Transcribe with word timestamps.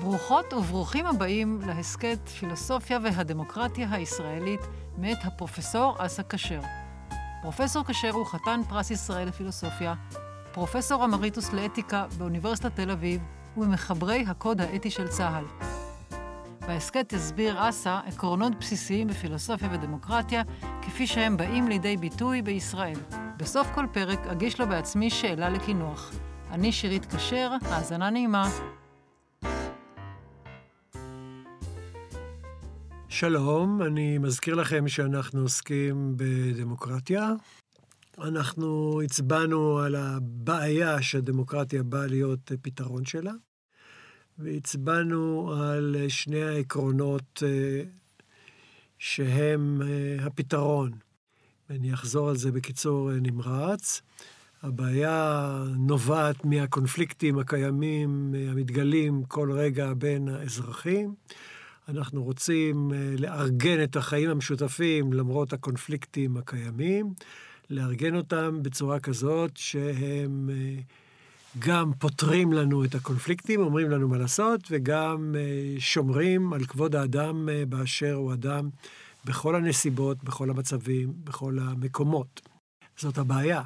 ברוכות 0.00 0.52
וברוכים 0.52 1.06
הבאים 1.06 1.60
להסכת 1.66 2.28
פילוסופיה 2.28 2.98
והדמוקרטיה 3.02 3.88
הישראלית 3.92 4.60
מאת 4.98 5.18
הפרופסור 5.24 5.96
אסא 5.98 6.22
כשר. 6.28 6.60
פרופסור 7.42 7.84
כשר 7.84 8.10
הוא 8.10 8.26
חתן 8.26 8.60
פרס 8.68 8.90
ישראל 8.90 9.28
לפילוסופיה, 9.28 9.94
פרופסור 10.52 11.04
אמריטוס 11.04 11.52
לאתיקה 11.52 12.04
באוניברסיטת 12.18 12.76
תל 12.76 12.90
אביב 12.90 13.20
וממחברי 13.56 14.24
הקוד 14.28 14.60
האתי 14.60 14.90
של 14.90 15.08
צה"ל. 15.08 15.44
בהסכת 16.66 17.12
יסביר 17.12 17.68
אסא 17.68 18.00
עקרונות 18.06 18.54
בסיסיים 18.58 19.08
בפילוסופיה 19.08 19.68
ודמוקרטיה, 19.72 20.42
כפי 20.82 21.06
שהם 21.06 21.36
באים 21.36 21.68
לידי 21.68 21.96
ביטוי 21.96 22.42
בישראל. 22.42 22.98
בסוף 23.36 23.68
כל 23.74 23.86
פרק 23.92 24.26
אגיש 24.26 24.60
לו 24.60 24.66
בעצמי 24.66 25.10
שאלה 25.10 25.48
לקינוח. 25.48 26.12
אני 26.50 26.72
שירית 26.72 27.14
כשר, 27.14 27.50
האזנה 27.62 28.10
נעימה. 28.10 28.48
שלום, 33.18 33.82
אני 33.82 34.18
מזכיר 34.18 34.54
לכם 34.54 34.88
שאנחנו 34.88 35.40
עוסקים 35.40 36.14
בדמוקרטיה. 36.16 37.32
אנחנו 38.18 39.00
הצבענו 39.04 39.78
על 39.78 39.94
הבעיה 39.94 41.02
שהדמוקרטיה 41.02 41.82
באה 41.82 42.06
להיות 42.06 42.52
פתרון 42.62 43.04
שלה, 43.04 43.32
והצבענו 44.38 45.54
על 45.58 45.96
שני 46.08 46.42
העקרונות 46.42 47.42
אה, 47.46 47.82
שהם 48.98 49.82
אה, 49.82 50.26
הפתרון. 50.26 50.92
ואני 51.70 51.94
אחזור 51.94 52.28
על 52.28 52.36
זה 52.36 52.52
בקיצור 52.52 53.10
אה, 53.10 53.16
נמרץ. 53.20 54.02
הבעיה 54.62 55.64
נובעת 55.76 56.44
מהקונפליקטים 56.44 57.38
הקיימים, 57.38 58.34
המתגלים 58.50 59.24
כל 59.24 59.52
רגע 59.52 59.92
בין 59.94 60.28
האזרחים. 60.28 61.14
אנחנו 61.88 62.24
רוצים 62.24 62.92
אה, 62.92 63.14
לארגן 63.18 63.82
את 63.82 63.96
החיים 63.96 64.30
המשותפים 64.30 65.12
למרות 65.12 65.52
הקונפליקטים 65.52 66.36
הקיימים, 66.36 67.14
לארגן 67.70 68.16
אותם 68.16 68.62
בצורה 68.62 69.00
כזאת 69.00 69.56
שהם 69.56 70.50
אה, 70.52 70.80
גם 71.58 71.92
פותרים 71.98 72.52
לנו 72.52 72.84
את 72.84 72.94
הקונפליקטים, 72.94 73.60
אומרים 73.60 73.90
לנו 73.90 74.08
מה 74.08 74.18
לעשות, 74.18 74.60
וגם 74.70 75.34
אה, 75.38 75.80
שומרים 75.80 76.52
על 76.52 76.64
כבוד 76.66 76.96
האדם 76.96 77.48
באשר 77.68 78.14
הוא 78.14 78.32
אדם 78.32 78.70
בכל 79.24 79.54
הנסיבות, 79.54 80.24
בכל 80.24 80.50
המצבים, 80.50 81.12
בכל 81.24 81.58
המקומות. 81.58 82.40
זאת 82.96 83.18
הבעיה. 83.18 83.62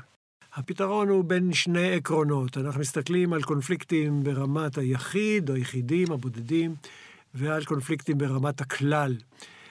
הפתרון 0.54 1.08
הוא 1.08 1.24
בין 1.24 1.52
שני 1.52 1.92
עקרונות. 1.92 2.58
אנחנו 2.58 2.80
מסתכלים 2.80 3.32
על 3.32 3.42
קונפליקטים 3.42 4.22
ברמת 4.22 4.78
היחיד 4.78 5.50
או 5.50 5.54
היחידים 5.54 6.12
הבודדים, 6.12 6.74
ועל 7.34 7.64
קונפליקטים 7.64 8.18
ברמת 8.18 8.60
הכלל. 8.60 9.16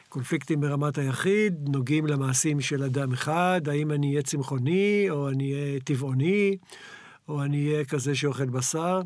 קונפליקטים 0.09 0.61
ברמת 0.61 0.97
היחיד 0.97 1.53
נוגעים 1.69 2.07
למעשים 2.07 2.61
של 2.61 2.83
אדם 2.83 3.13
אחד, 3.13 3.61
האם 3.67 3.91
אני 3.91 4.11
אהיה 4.11 4.21
צמחוני, 4.21 5.07
או 5.09 5.29
אני 5.29 5.53
אהיה 5.53 5.79
טבעוני, 5.79 6.57
או 7.27 7.43
אני 7.43 7.71
אהיה 7.73 7.85
כזה 7.85 8.15
שאוכל 8.15 8.45
בשר. 8.45 9.01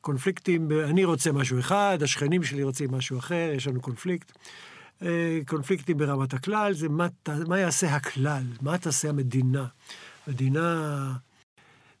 קונפליקטים, 0.00 0.68
אני 0.84 1.04
רוצה 1.04 1.32
משהו 1.32 1.58
אחד, 1.58 1.98
השכנים 2.02 2.42
שלי 2.42 2.62
רוצים 2.62 2.92
משהו 2.92 3.18
אחר, 3.18 3.52
יש 3.56 3.66
לנו 3.66 3.80
קונפליקט. 3.80 4.32
אה, 5.02 5.38
קונפליקטים 5.46 5.96
ברמת 5.96 6.34
הכלל 6.34 6.72
זה 6.72 6.88
מה, 6.88 7.06
מה 7.48 7.58
יעשה 7.58 7.94
הכלל, 7.96 8.42
מה 8.62 8.78
תעשה 8.78 9.08
המדינה. 9.08 9.66
מדינה 10.28 11.12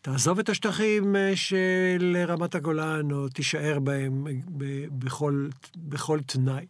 תעזוב 0.04 0.38
את 0.38 0.48
השטחים 0.48 1.16
אה, 1.16 1.36
של 1.36 2.16
רמת 2.28 2.54
הגולן, 2.54 3.12
או 3.12 3.28
תישאר 3.28 3.78
בהם 3.78 4.26
בכל, 4.98 5.48
בכל 5.76 6.18
תנאי. 6.26 6.66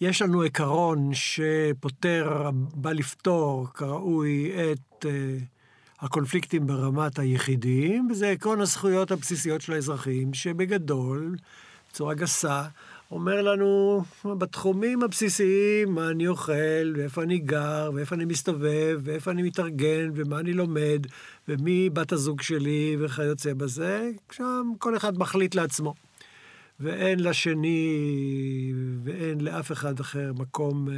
יש 0.00 0.22
לנו 0.22 0.40
עיקרון 0.40 1.10
שפותר, 1.14 2.50
בא 2.74 2.92
לפתור 2.92 3.66
כראוי 3.74 4.52
את 4.72 5.04
uh, 5.04 5.08
הקונפליקטים 6.00 6.66
ברמת 6.66 7.18
היחידים, 7.18 8.08
וזה 8.10 8.30
עקרון 8.30 8.60
הזכויות 8.60 9.10
הבסיסיות 9.10 9.60
של 9.60 9.72
האזרחים, 9.72 10.34
שבגדול, 10.34 11.36
בצורה 11.90 12.14
גסה, 12.14 12.62
אומר 13.12 13.42
לנו 13.42 14.02
בתחומים 14.24 15.02
הבסיסיים 15.02 15.94
מה 15.94 16.08
אני 16.08 16.28
אוכל, 16.28 16.92
ואיפה 16.96 17.22
אני 17.22 17.38
גר, 17.38 17.90
ואיפה 17.94 18.14
אני 18.14 18.24
מסתובב, 18.24 19.00
ואיפה 19.02 19.30
אני 19.30 19.42
מתארגן, 19.42 20.10
ומה 20.14 20.40
אני 20.40 20.52
לומד, 20.52 21.06
ומי 21.48 21.90
בת 21.90 22.12
הזוג 22.12 22.42
שלי, 22.42 22.96
וכיוצא 23.00 23.54
בזה, 23.54 24.10
שם 24.32 24.72
כל 24.78 24.96
אחד 24.96 25.18
מחליט 25.18 25.54
לעצמו. 25.54 25.94
ואין 26.80 27.20
לשני, 27.20 27.92
ואין 29.04 29.40
לאף 29.40 29.72
אחד 29.72 30.00
אחר 30.00 30.32
מקום 30.38 30.88
אה, 30.88 30.94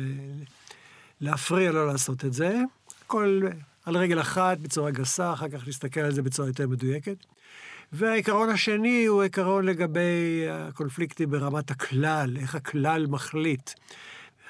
להפריע 1.21 1.73
לו 1.73 1.87
לעשות 1.87 2.25
את 2.25 2.33
זה. 2.33 2.61
הכל 3.05 3.41
על 3.85 3.97
רגל 3.97 4.21
אחת, 4.21 4.59
בצורה 4.59 4.91
גסה, 4.91 5.33
אחר 5.33 5.49
כך 5.49 5.69
נסתכל 5.69 6.01
על 6.01 6.13
זה 6.13 6.23
בצורה 6.23 6.49
יותר 6.49 6.69
מדויקת. 6.69 7.17
והעיקרון 7.97 8.51
השני 8.51 9.05
הוא 9.05 9.23
עיקרון 9.23 9.65
לגבי 9.65 10.47
הקונפליקטים 10.51 11.31
ברמת 11.31 11.71
הכלל, 11.71 12.37
איך 12.37 12.55
הכלל 12.55 13.07
מחליט. 13.07 13.71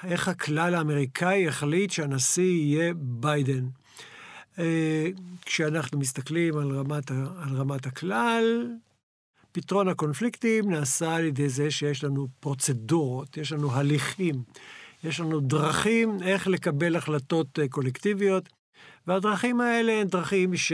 איך 0.03 0.27
הכלל 0.27 0.75
האמריקאי 0.75 1.45
יחליט 1.45 1.91
שהנשיא 1.91 2.43
יהיה 2.43 2.93
ביידן. 2.97 3.65
אה, 4.59 5.07
כשאנחנו 5.45 5.99
מסתכלים 5.99 6.57
על 6.57 6.71
רמת, 6.71 7.11
על 7.11 7.55
רמת 7.55 7.85
הכלל, 7.85 8.67
פתרון 9.51 9.87
הקונפליקטים 9.87 10.71
נעשה 10.71 11.15
על 11.15 11.23
ידי 11.23 11.49
זה 11.49 11.71
שיש 11.71 12.03
לנו 12.03 12.27
פרוצדורות, 12.39 13.37
יש 13.37 13.51
לנו 13.51 13.71
הליכים, 13.71 14.35
יש 15.03 15.19
לנו 15.19 15.39
דרכים 15.39 16.17
איך 16.23 16.47
לקבל 16.47 16.95
החלטות 16.95 17.59
אה, 17.59 17.67
קולקטיביות, 17.67 18.49
והדרכים 19.07 19.61
האלה 19.61 19.93
הן 19.93 20.07
דרכים 20.07 20.57
ש... 20.57 20.73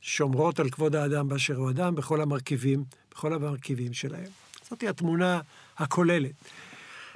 שומרות 0.00 0.60
על 0.60 0.70
כבוד 0.70 0.96
האדם 0.96 1.28
באשר 1.28 1.56
הוא 1.56 1.70
אדם 1.70 1.94
בכל 1.94 2.20
המרכיבים, 2.20 2.84
בכל 3.10 3.32
המרכיבים 3.32 3.92
שלהם. 3.92 4.30
זאת 4.70 4.82
התמונה 4.82 5.40
הכוללת 5.78 6.32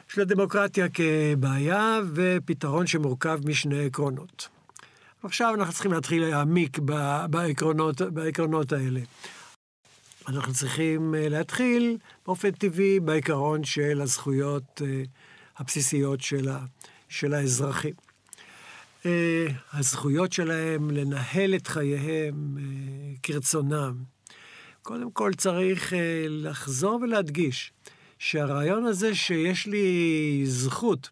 של 0.09 0.21
הדמוקרטיה 0.21 0.87
כבעיה 0.89 2.01
ופתרון 2.15 2.87
שמורכב 2.87 3.41
משני 3.45 3.87
עקרונות. 3.87 4.49
עכשיו 5.23 5.55
אנחנו 5.55 5.73
צריכים 5.73 5.93
להתחיל 5.93 6.23
להעמיק 6.25 6.79
בעקרונות, 7.31 8.03
בעקרונות 8.03 8.73
האלה. 8.73 9.01
אנחנו 10.29 10.53
צריכים 10.53 11.15
אה, 11.15 11.29
להתחיל 11.29 11.97
באופן 12.27 12.51
טבעי 12.51 13.01
בעיקרון 13.01 13.65
של 13.65 14.01
הזכויות 14.01 14.83
אה, 14.85 15.03
הבסיסיות 15.59 16.21
של 17.09 17.35
האזרחים. 17.35 17.95
אה, 19.07 19.47
הזכויות 19.73 20.33
שלהם 20.33 20.91
לנהל 20.91 21.55
את 21.55 21.67
חייהם 21.67 22.57
אה, 22.59 22.65
כרצונם. 23.23 23.95
קודם 24.83 25.11
כל 25.11 25.33
צריך 25.37 25.93
אה, 25.93 26.25
לחזור 26.29 26.99
ולהדגיש 27.03 27.73
שהרעיון 28.19 28.85
הזה 28.85 29.15
שיש 29.15 29.67
לי 29.67 30.43
זכות 30.45 31.09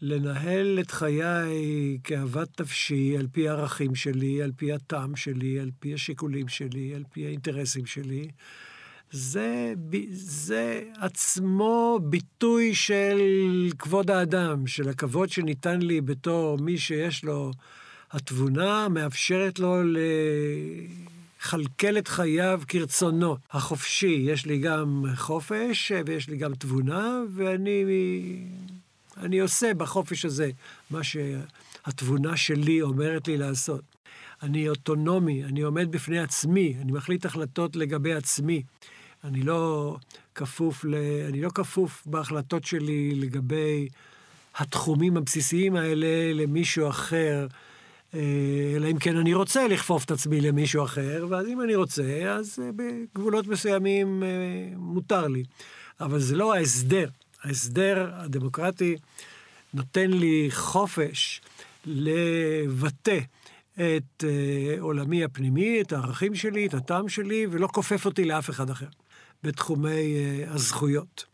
לנהל 0.00 0.78
את 0.80 0.90
חיי 0.90 1.98
כאוות 2.04 2.60
נפשי, 2.60 3.16
על 3.18 3.26
פי 3.32 3.48
הערכים 3.48 3.94
שלי, 3.94 4.42
על 4.42 4.52
פי 4.56 4.72
הטעם 4.72 5.16
שלי, 5.16 5.60
על 5.60 5.70
פי 5.78 5.94
השיקולים 5.94 6.48
שלי, 6.48 6.94
על 6.94 7.04
פי 7.12 7.26
האינטרסים 7.26 7.86
שלי, 7.86 8.28
זה, 9.10 9.74
זה 10.12 10.82
עצמו 10.98 11.98
ביטוי 12.02 12.74
של 12.74 13.18
כבוד 13.78 14.10
האדם, 14.10 14.66
של 14.66 14.88
הכבוד 14.88 15.28
שניתן 15.28 15.82
לי 15.82 16.00
בתור 16.00 16.58
מי 16.58 16.78
שיש 16.78 17.24
לו 17.24 17.50
התבונה, 18.10 18.88
מאפשרת 18.88 19.58
לו 19.58 19.76
לכלכל 21.42 21.98
את 21.98 22.08
חייו 22.08 22.60
כרצונו 22.68 23.36
החופשי. 23.50 24.22
יש 24.26 24.46
לי 24.46 24.58
גם 24.58 25.04
חופש 25.16 25.92
ויש 26.06 26.28
לי 26.28 26.36
גם 26.36 26.54
תבונה, 26.54 27.20
ואני 27.34 27.84
אני 29.16 29.38
עושה 29.38 29.74
בחופש 29.74 30.24
הזה 30.24 30.50
מה 30.90 31.00
שהתבונה 31.04 32.36
שלי 32.36 32.82
אומרת 32.82 33.28
לי 33.28 33.36
לעשות. 33.36 33.80
אני 34.42 34.68
אוטונומי, 34.68 35.44
אני 35.44 35.60
עומד 35.60 35.90
בפני 35.90 36.18
עצמי, 36.18 36.76
אני 36.82 36.92
מחליט 36.92 37.24
החלטות 37.24 37.76
לגבי 37.76 38.14
עצמי. 38.14 38.62
אני 39.26 39.42
לא 39.42 39.96
כפוף, 40.34 40.84
ל... 40.84 40.94
אני 41.28 41.42
לא 41.42 41.50
כפוף 41.50 42.02
בהחלטות 42.06 42.64
שלי 42.64 43.14
לגבי 43.14 43.88
התחומים 44.56 45.16
הבסיסיים 45.16 45.76
האלה 45.76 46.32
למישהו 46.34 46.88
אחר, 46.88 47.46
אה, 48.14 48.20
אלא 48.76 48.90
אם 48.90 48.98
כן 48.98 49.16
אני 49.16 49.34
רוצה 49.34 49.68
לכפוף 49.68 50.04
את 50.04 50.10
עצמי 50.10 50.40
למישהו 50.40 50.84
אחר, 50.84 51.26
ואז 51.28 51.46
אם 51.46 51.62
אני 51.62 51.74
רוצה, 51.74 52.02
אז 52.28 52.58
אה, 52.62 52.70
בגבולות 52.76 53.46
מסוימים 53.46 54.22
אה, 54.22 54.28
מותר 54.76 55.26
לי. 55.28 55.44
אבל 56.00 56.18
זה 56.18 56.36
לא 56.36 56.54
ההסדר. 56.54 57.08
ההסדר 57.42 58.10
הדמוקרטי 58.12 58.96
נותן 59.74 60.10
לי 60.10 60.48
חופש 60.50 61.40
לבטא 61.86 63.18
את 63.80 64.24
עולמי 64.80 65.24
הפנימי, 65.24 65.80
את 65.80 65.92
הערכים 65.92 66.34
שלי, 66.34 66.66
את 66.66 66.74
הטעם 66.74 67.08
שלי, 67.08 67.46
ולא 67.50 67.66
כופף 67.66 68.06
אותי 68.06 68.24
לאף 68.24 68.50
אחד 68.50 68.70
אחר. 68.70 68.86
בתחומי 69.42 70.14
uh, 70.16 70.50
הזכויות. 70.54 71.24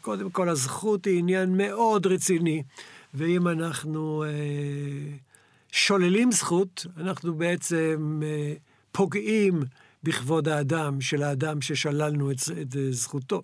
קודם 0.00 0.30
כל, 0.30 0.48
הזכות 0.48 1.04
היא 1.04 1.18
עניין 1.18 1.56
מאוד 1.56 2.06
רציני, 2.06 2.62
ואם 3.14 3.48
אנחנו 3.48 4.24
uh, 4.24 5.18
שוללים 5.72 6.32
זכות, 6.32 6.86
אנחנו 6.96 7.34
בעצם 7.34 8.20
uh, 8.22 8.58
פוגעים 8.92 9.62
בכבוד 10.02 10.48
האדם, 10.48 11.00
של 11.00 11.22
האדם 11.22 11.60
ששללנו 11.60 12.30
את, 12.30 12.36
את 12.62 12.76
זכותו. 12.90 13.42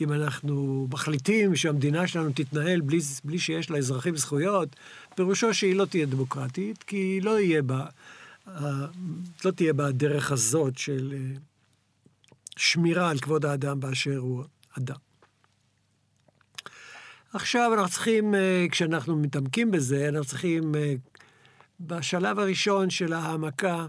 אם 0.00 0.12
אנחנו 0.12 0.86
מחליטים 0.92 1.56
שהמדינה 1.56 2.06
שלנו 2.06 2.30
תתנהל 2.34 2.80
בלי, 2.80 2.98
בלי 3.24 3.38
שיש 3.38 3.70
לאזרחים 3.70 4.16
זכויות, 4.16 4.76
פירושו 5.14 5.54
שהיא 5.54 5.76
לא 5.76 5.84
תהיה 5.84 6.06
דמוקרטית, 6.06 6.82
כי 6.82 7.20
לא 7.22 7.40
יהיה 7.40 7.62
בה, 7.62 7.86
לא 9.44 9.50
תהיה 9.50 9.72
בה 9.72 9.86
הדרך 9.86 10.32
הזאת 10.32 10.78
של 10.78 11.12
אה, 11.16 11.36
שמירה 12.56 13.10
על 13.10 13.18
כבוד 13.18 13.44
האדם 13.46 13.80
באשר 13.80 14.16
הוא 14.16 14.44
אדם. 14.78 14.96
עכשיו 17.32 17.74
אנחנו 17.74 17.90
צריכים, 17.90 18.34
אה, 18.34 18.66
כשאנחנו 18.70 19.16
מתעמקים 19.16 19.70
בזה, 19.70 20.08
אנחנו 20.08 20.24
צריכים 20.24 20.74
אה, 20.74 20.94
בשלב 21.80 22.38
הראשון 22.38 22.90
של 22.90 23.12
העמקה 23.12 23.86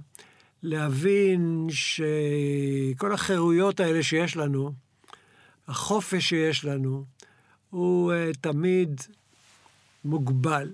להבין 0.63 1.67
שכל 1.69 3.13
החירויות 3.13 3.79
האלה 3.79 4.03
שיש 4.03 4.37
לנו, 4.37 4.73
החופש 5.71 6.29
שיש 6.29 6.65
לנו, 6.65 7.05
הוא 7.69 8.13
uh, 8.13 8.37
תמיד 8.41 9.01
מוגבל. 10.05 10.71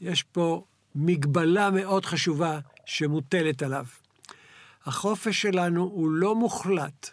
יש 0.00 0.22
פה 0.22 0.64
מגבלה 0.94 1.70
מאוד 1.70 2.04
חשובה 2.04 2.58
שמוטלת 2.86 3.62
עליו. 3.62 3.84
החופש 4.86 5.42
שלנו 5.42 5.82
הוא 5.82 6.10
לא 6.10 6.34
מוחלט. 6.34 7.10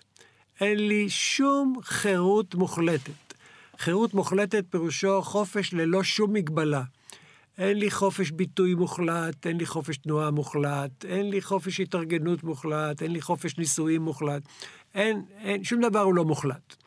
אין 0.61 0.87
לי 0.87 1.09
שום 1.09 1.75
חירות 1.83 2.55
מוחלטת. 2.55 3.33
חירות 3.77 4.13
מוחלטת 4.13 4.65
פירושו 4.69 5.21
חופש 5.21 5.73
ללא 5.73 6.03
שום 6.03 6.33
מגבלה. 6.33 6.83
אין 7.57 7.77
לי 7.77 7.91
חופש 7.91 8.31
ביטוי 8.31 8.75
מוחלט, 8.75 9.47
אין 9.47 9.57
לי 9.57 9.65
חופש 9.65 9.97
תנועה 9.97 10.31
מוחלט, 10.31 11.05
אין 11.05 11.29
לי 11.29 11.41
חופש 11.41 11.79
התארגנות 11.79 12.43
מוחלט, 12.43 13.01
אין 13.01 13.11
לי 13.11 13.21
חופש 13.21 13.57
נישואים 13.57 14.01
מוחלט. 14.01 14.43
אין, 14.95 15.21
אין, 15.37 15.63
שום 15.63 15.81
דבר 15.81 15.99
הוא 15.99 16.13
לא 16.13 16.25
מוחלט. 16.25 16.82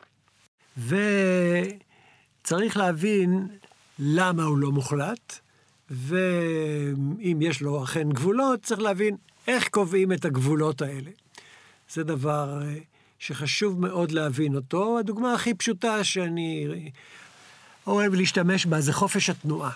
וצריך 0.77 2.77
להבין 2.77 3.47
למה 3.99 4.43
הוא 4.43 4.57
לא 4.57 4.71
מוחלט, 4.71 5.39
ואם 5.89 7.37
יש 7.41 7.61
לו 7.61 7.83
אכן 7.83 8.09
גבולות, 8.09 8.63
צריך 8.63 8.81
להבין 8.81 9.15
איך 9.47 9.67
קובעים 9.67 10.11
את 10.11 10.25
הגבולות 10.25 10.81
האלה. 10.81 11.11
זה 11.89 12.03
דבר 12.03 12.61
אה, 12.61 12.77
שחשוב 13.19 13.81
מאוד 13.81 14.11
להבין 14.11 14.55
אותו. 14.55 14.99
הדוגמה 14.99 15.33
הכי 15.33 15.53
פשוטה 15.53 16.03
שאני 16.03 16.67
אוהב 17.87 18.13
להשתמש 18.13 18.65
בה 18.65 18.81
זה 18.81 18.93
חופש 18.93 19.29
התנועה. 19.29 19.71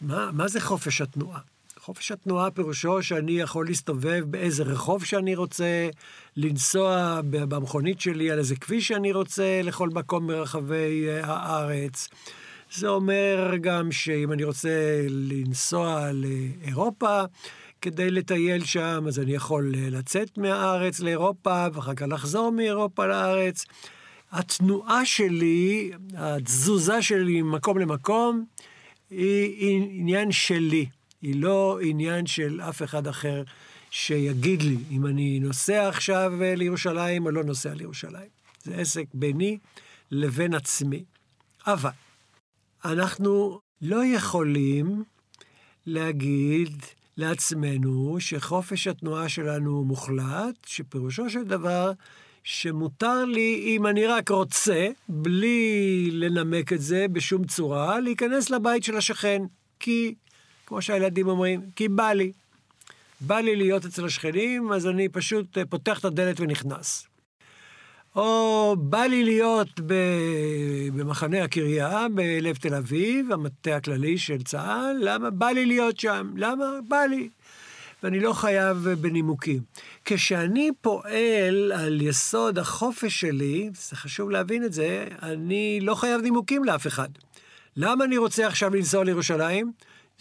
מה, 0.00 0.30
מה 0.32 0.48
זה 0.48 0.60
חופש 0.60 1.00
התנועה? 1.00 1.40
חופש 1.84 2.12
התנועה 2.12 2.50
פירושו 2.50 3.02
שאני 3.02 3.32
יכול 3.32 3.66
להסתובב 3.66 4.24
באיזה 4.26 4.62
רחוב 4.62 5.04
שאני 5.04 5.34
רוצה, 5.34 5.88
לנסוע 6.36 7.20
במכונית 7.24 8.00
שלי 8.00 8.30
על 8.30 8.38
איזה 8.38 8.56
כביש 8.56 8.88
שאני 8.88 9.12
רוצה, 9.12 9.60
לכל 9.64 9.88
מקום 9.88 10.26
מרחבי 10.26 11.08
אה, 11.08 11.20
הארץ. 11.24 12.08
זה 12.74 12.88
אומר 12.88 13.52
גם 13.60 13.92
שאם 13.92 14.32
אני 14.32 14.44
רוצה 14.44 15.06
לנסוע 15.08 16.10
לאירופה 16.12 17.22
כדי 17.80 18.10
לטייל 18.10 18.64
שם, 18.64 19.04
אז 19.08 19.18
אני 19.18 19.32
יכול 19.32 19.74
אה, 19.74 19.90
לצאת 19.90 20.38
מהארץ 20.38 21.00
לאירופה 21.00 21.66
ואחר 21.72 21.94
כך 21.94 22.06
לחזור 22.08 22.52
מאירופה 22.52 23.06
לארץ. 23.06 23.64
התנועה 24.32 25.04
שלי, 25.04 25.90
התזוזה 26.14 27.02
שלי 27.02 27.42
ממקום 27.42 27.78
למקום, 27.78 28.44
היא 29.10 29.82
עניין 29.90 30.32
שלי. 30.32 30.86
היא 31.22 31.42
לא 31.42 31.78
עניין 31.82 32.26
של 32.26 32.60
אף 32.60 32.82
אחד 32.82 33.06
אחר 33.06 33.42
שיגיד 33.90 34.62
לי 34.62 34.76
אם 34.90 35.06
אני 35.06 35.40
נוסע 35.40 35.88
עכשיו 35.88 36.32
אה, 36.42 36.54
לירושלים 36.54 37.26
או 37.26 37.30
לא 37.30 37.44
נוסע 37.44 37.74
לירושלים. 37.74 38.28
זה 38.62 38.74
עסק 38.74 39.04
ביני 39.14 39.58
לבין 40.10 40.54
עצמי. 40.54 41.04
אבל 41.66 41.90
אנחנו 42.84 43.60
לא 43.82 44.06
יכולים 44.06 45.04
להגיד 45.86 46.82
לעצמנו 47.16 48.16
שחופש 48.20 48.86
התנועה 48.86 49.28
שלנו 49.28 49.84
מוחלט, 49.84 50.54
שפירושו 50.66 51.30
של 51.30 51.44
דבר 51.44 51.92
שמותר 52.44 53.24
לי, 53.24 53.64
אם 53.66 53.86
אני 53.86 54.06
רק 54.06 54.28
רוצה, 54.28 54.88
בלי 55.08 56.08
לנמק 56.12 56.72
את 56.72 56.80
זה 56.80 57.06
בשום 57.12 57.44
צורה, 57.44 58.00
להיכנס 58.00 58.50
לבית 58.50 58.84
של 58.84 58.96
השכן. 58.96 59.42
כי 59.80 60.14
כמו 60.72 60.82
שהילדים 60.82 61.28
אומרים, 61.28 61.60
כי 61.76 61.88
בא 61.88 62.12
לי. 62.12 62.32
בא 63.20 63.40
לי 63.40 63.56
להיות 63.56 63.84
אצל 63.84 64.04
השכנים, 64.04 64.72
אז 64.72 64.86
אני 64.86 65.08
פשוט 65.08 65.58
אה, 65.58 65.64
פותח 65.64 65.98
את 65.98 66.04
הדלת 66.04 66.40
ונכנס. 66.40 67.06
או 68.16 68.76
בא 68.78 69.02
לי 69.02 69.24
להיות 69.24 69.80
במחנה 70.94 71.44
הקריה 71.44 72.06
בלב 72.14 72.56
תל 72.56 72.74
אביב, 72.74 73.32
המטה 73.32 73.76
הכללי 73.76 74.18
של 74.18 74.42
צה"ל, 74.42 74.96
למה? 75.00 75.30
בא 75.30 75.46
לי 75.46 75.66
להיות 75.66 76.00
שם. 76.00 76.32
למה? 76.36 76.64
בא 76.88 77.00
לי. 77.10 77.28
ואני 78.02 78.20
לא 78.20 78.32
חייב 78.32 78.76
בנימוקים. 78.76 79.60
כשאני 80.04 80.70
פועל 80.80 81.72
על 81.72 82.00
יסוד 82.00 82.58
החופש 82.58 83.20
שלי, 83.20 83.70
זה 83.74 83.96
חשוב 83.96 84.30
להבין 84.30 84.64
את 84.64 84.72
זה, 84.72 85.06
אני 85.22 85.78
לא 85.82 85.94
חייב 85.94 86.20
נימוקים 86.20 86.64
לאף 86.64 86.86
אחד. 86.86 87.08
למה 87.76 88.04
אני 88.04 88.18
רוצה 88.18 88.46
עכשיו 88.46 88.74
לנסוע 88.74 89.04
לירושלים? 89.04 89.66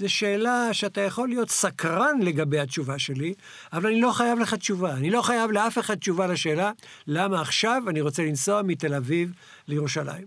זו 0.01 0.09
שאלה 0.09 0.74
שאתה 0.74 1.01
יכול 1.01 1.30
להיות 1.30 1.50
סקרן 1.50 2.19
לגבי 2.21 2.59
התשובה 2.59 3.00
שלי, 3.00 3.33
אבל 3.74 3.89
אני 3.89 4.01
לא 4.01 4.12
חייב 4.12 4.39
לך 4.39 4.53
תשובה. 4.53 4.94
אני 4.94 5.09
לא 5.09 5.21
חייב 5.21 5.51
לאף 5.51 5.77
אחד 5.77 5.95
תשובה 5.95 6.27
לשאלה 6.27 6.71
למה 7.07 7.42
עכשיו 7.42 7.83
אני 7.88 8.01
רוצה 8.01 8.24
לנסוע 8.24 8.62
מתל 8.62 8.94
אביב 8.94 9.33
לירושלים. 9.68 10.25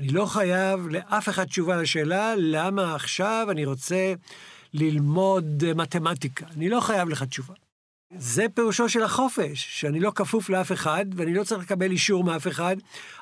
אני 0.00 0.08
לא 0.08 0.26
חייב 0.26 0.88
לאף 0.88 1.28
אחד 1.28 1.44
תשובה 1.44 1.76
לשאלה 1.76 2.34
למה 2.36 2.94
עכשיו 2.94 3.46
אני 3.50 3.64
רוצה 3.64 4.14
ללמוד 4.74 5.72
מתמטיקה. 5.74 6.46
אני 6.56 6.68
לא 6.68 6.80
חייב 6.80 7.08
לך 7.08 7.22
תשובה. 7.22 7.54
זה 8.18 8.46
פירושו 8.54 8.88
של 8.88 9.02
החופש, 9.02 9.66
שאני 9.80 10.00
לא 10.00 10.12
כפוף 10.14 10.48
לאף 10.50 10.72
אחד, 10.72 11.06
ואני 11.14 11.34
לא 11.34 11.44
צריך 11.44 11.62
לקבל 11.62 11.90
אישור 11.90 12.24
מאף 12.24 12.46
אחד, 12.46 12.76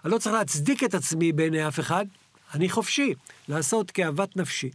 אני 0.05 0.13
לא 0.13 0.19
צריך 0.19 0.35
להצדיק 0.35 0.85
את 0.85 0.95
עצמי 0.95 1.33
בעיני 1.33 1.69
אף 1.69 1.81
אחד, 1.81 2.07
אני 2.55 2.69
חופשי 2.69 3.15
לעשות 3.49 3.91
כאוות 3.91 4.37
נפשי. 4.37 4.71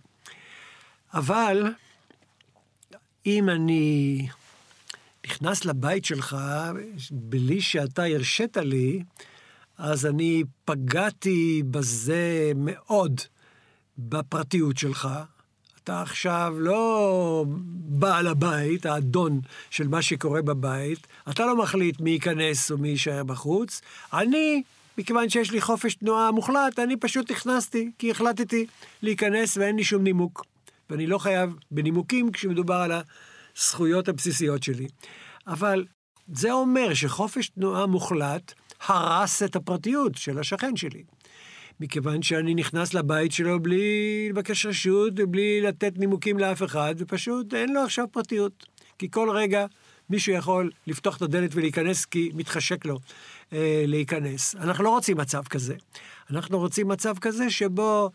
אבל 1.14 1.74
אם 3.26 3.50
אני 3.50 4.28
נכנס 5.26 5.66
לבית 5.66 6.06
שלך 6.06 6.38
בלי 7.12 7.62
שאתה 7.62 8.04
הרשית 8.04 8.58
לי, 8.58 9.04
אז 9.78 10.06
אני 10.06 10.44
פגעתי 10.66 11.64
בזה 11.72 12.52
מאוד, 12.56 13.22
בפרטיות 13.98 14.78
שלך. 14.78 15.10
אתה 15.84 16.02
עכשיו 16.02 16.56
לא 16.58 17.46
בעל 17.86 18.28
הבית, 18.28 18.86
האדון 18.86 19.42
של 19.70 19.88
מה 19.88 20.02
שקורה 20.02 20.42
בבית, 20.42 21.08
אתה 21.30 21.46
לא 21.46 21.56
מחליט 21.56 22.00
מי 22.00 22.10
ייכנס 22.10 22.72
או 22.72 22.78
מי 22.78 22.90
יישאר 22.90 23.24
בחוץ. 23.24 23.82
אני, 24.14 24.64
מכיוון 24.98 25.30
שיש 25.30 25.52
לי 25.52 25.62
חופש 25.62 25.96
תנועה 25.96 26.32
מוחלט, 26.32 26.80
אני 26.80 26.98
פשוט 26.98 27.32
נכנסתי, 27.32 27.92
כי 28.00 28.12
החלטתי 28.12 28.66
להיכנס 29.02 29.58
ואין 29.58 29.76
לי 29.76 29.84
שום 29.84 30.04
נימוק. 30.04 30.46
ואני 30.90 31.08
לא 31.08 31.18
חייב 31.18 31.56
בנימוקים 31.72 32.32
כשמדובר 32.32 32.76
על 32.76 32.92
הזכויות 33.58 34.08
הבסיסיות 34.08 34.64
שלי. 34.64 34.88
אבל 35.48 35.86
זה 36.28 36.52
אומר 36.52 36.94
שחופש 36.94 37.50
תנועה 37.50 37.86
מוחלט 37.86 38.54
הרס 38.88 39.44
את 39.44 39.56
הפרטיות 39.56 40.16
של 40.16 40.40
השכן 40.40 40.76
שלי. 40.76 41.04
מכיוון 41.80 42.22
שאני 42.22 42.56
נכנס 42.56 42.94
לבית 42.94 43.32
שלו 43.32 43.60
בלי 43.60 44.28
לבקש 44.30 44.66
רשות 44.66 45.14
ובלי 45.18 45.62
לתת 45.62 45.98
נימוקים 45.98 46.40
לאף 46.40 46.64
אחד, 46.64 46.96
ופשוט 46.98 47.54
אין 47.54 47.74
לו 47.74 47.84
עכשיו 47.84 48.06
פרטיות. 48.12 48.66
כי 48.98 49.12
כל 49.12 49.30
רגע 49.30 49.66
מישהו 50.10 50.34
יכול 50.34 50.72
לפתוח 50.88 51.18
את 51.18 51.22
הדלת 51.22 51.52
ולהיכנס 51.54 52.06
כי 52.06 52.32
מתחשק 52.34 52.86
לו 52.86 53.00
אה, 53.54 53.84
להיכנס. 53.88 54.56
אנחנו 54.56 54.84
לא 54.84 54.90
רוצים 54.90 55.18
מצב 55.18 55.44
כזה. 55.44 55.76
אנחנו 56.32 56.60
רוצים 56.60 56.88
מצב 56.88 57.18
כזה 57.18 57.50
שבו 57.50 58.12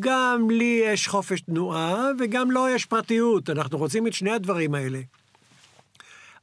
גם 0.00 0.50
לי 0.50 0.82
יש 0.84 1.08
חופש 1.08 1.40
תנועה 1.40 2.10
וגם 2.18 2.50
לו 2.50 2.68
יש 2.68 2.84
פרטיות. 2.84 3.50
אנחנו 3.50 3.78
רוצים 3.78 4.06
את 4.06 4.12
שני 4.12 4.30
הדברים 4.30 4.74
האלה. 4.74 5.00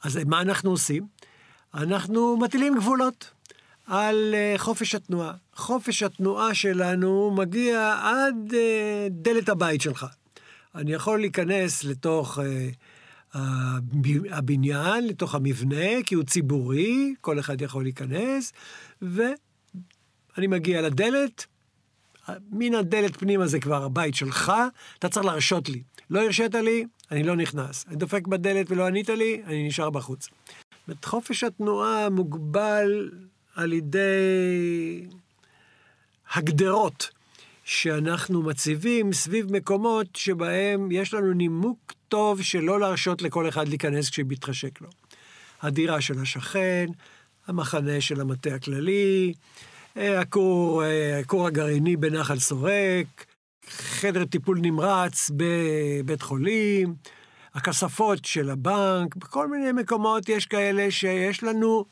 אז 0.03 0.19
מה 0.25 0.41
אנחנו 0.41 0.71
עושים? 0.71 1.07
אנחנו 1.73 2.37
מטילים 2.37 2.75
גבולות 2.75 3.31
על 3.87 4.33
uh, 4.33 4.57
חופש 4.57 4.95
התנועה. 4.95 5.33
חופש 5.55 6.03
התנועה 6.03 6.53
שלנו 6.53 7.31
מגיע 7.37 7.95
עד 8.01 8.35
uh, 8.49 8.55
דלת 9.09 9.49
הבית 9.49 9.81
שלך. 9.81 10.05
אני 10.75 10.93
יכול 10.93 11.19
להיכנס 11.19 11.83
לתוך 11.83 12.39
uh, 12.39 13.37
הבניין, 14.31 15.07
לתוך 15.07 15.35
המבנה, 15.35 16.03
כי 16.05 16.15
הוא 16.15 16.23
ציבורי, 16.23 17.15
כל 17.21 17.39
אחד 17.39 17.61
יכול 17.61 17.83
להיכנס, 17.83 18.53
ו... 19.01 19.21
אני 20.37 20.47
מגיע 20.47 20.81
לדלת, 20.81 21.45
מן 22.51 22.73
הדלת 22.73 23.17
פנימה 23.17 23.47
זה 23.47 23.59
כבר 23.59 23.83
הבית 23.83 24.15
שלך, 24.15 24.53
אתה 24.99 25.09
צריך 25.09 25.25
להרשות 25.25 25.69
לי. 25.69 25.83
לא 26.09 26.23
הרשית 26.23 26.55
לי, 26.55 26.85
אני 27.11 27.23
לא 27.23 27.35
נכנס. 27.35 27.85
אני 27.87 27.95
דופק 27.95 28.27
בדלת 28.27 28.71
ולא 28.71 28.87
ענית 28.87 29.09
לי, 29.09 29.41
אני 29.45 29.67
נשאר 29.67 29.89
בחוץ. 29.89 30.27
זאת 30.87 31.05
חופש 31.05 31.43
התנועה 31.43 32.09
מוגבל 32.09 33.11
על 33.55 33.73
ידי 33.73 35.07
הגדרות 36.33 37.09
שאנחנו 37.63 38.41
מציבים 38.41 39.13
סביב 39.13 39.51
מקומות 39.51 40.07
שבהם 40.15 40.91
יש 40.91 41.13
לנו 41.13 41.33
נימוק 41.33 41.93
טוב 42.09 42.41
שלא 42.41 42.79
להרשות 42.79 43.21
לכל 43.21 43.49
אחד 43.49 43.67
להיכנס 43.67 44.09
כשמתחשק 44.09 44.81
לו. 44.81 44.89
הדירה 45.61 46.01
של 46.01 46.21
השכן, 46.21 46.85
המחנה 47.47 48.01
של 48.01 48.21
המטה 48.21 48.55
הכללי, 48.55 49.33
הכור, 49.95 50.83
אה, 50.83 51.19
הכור 51.19 51.47
הגרעיני 51.47 51.97
בנחל 51.97 52.39
סורק, 52.39 53.25
חדר 53.69 54.25
טיפול 54.25 54.59
נמרץ 54.61 55.31
בבית 55.35 56.21
חולים, 56.21 56.95
הכספות 57.53 58.25
של 58.25 58.49
הבנק, 58.49 59.15
בכל 59.15 59.47
מיני 59.47 59.71
מקומות 59.71 60.29
יש 60.29 60.45
כאלה 60.45 60.91
שיש 60.91 61.43
לנו 61.43 61.85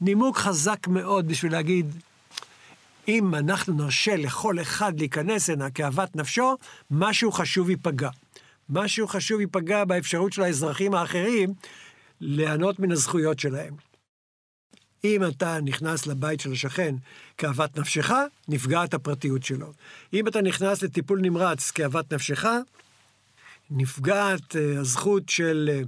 נימוק 0.00 0.36
חזק 0.36 0.88
מאוד 0.88 1.28
בשביל 1.28 1.52
להגיד, 1.52 1.86
אם 3.08 3.34
אנחנו 3.34 3.74
נרשה 3.74 4.16
לכל 4.16 4.60
אחד 4.60 4.98
להיכנס 4.98 5.50
הנה 5.50 5.70
כאוות 5.70 6.16
נפשו, 6.16 6.56
משהו 6.90 7.32
חשוב 7.32 7.70
ייפגע. 7.70 8.10
משהו 8.70 9.08
חשוב 9.08 9.40
ייפגע 9.40 9.84
באפשרות 9.84 10.32
של 10.32 10.42
האזרחים 10.42 10.94
האחרים 10.94 11.54
ליהנות 12.20 12.78
מן 12.78 12.92
הזכויות 12.92 13.38
שלהם. 13.38 13.91
אם 15.04 15.24
אתה 15.24 15.58
נכנס 15.60 16.06
לבית 16.06 16.40
של 16.40 16.52
השכן 16.52 16.94
כאוות 17.38 17.78
נפשך, 17.78 18.12
נפגעת 18.48 18.94
הפרטיות 18.94 19.42
שלו. 19.42 19.72
אם 20.12 20.28
אתה 20.28 20.42
נכנס 20.42 20.82
לטיפול 20.82 21.20
נמרץ 21.20 21.70
כאוות 21.70 22.12
נפשך, 22.12 22.44
נפגעת 23.70 24.56
uh, 24.56 24.80
הזכות 24.80 25.28
של, 25.28 25.82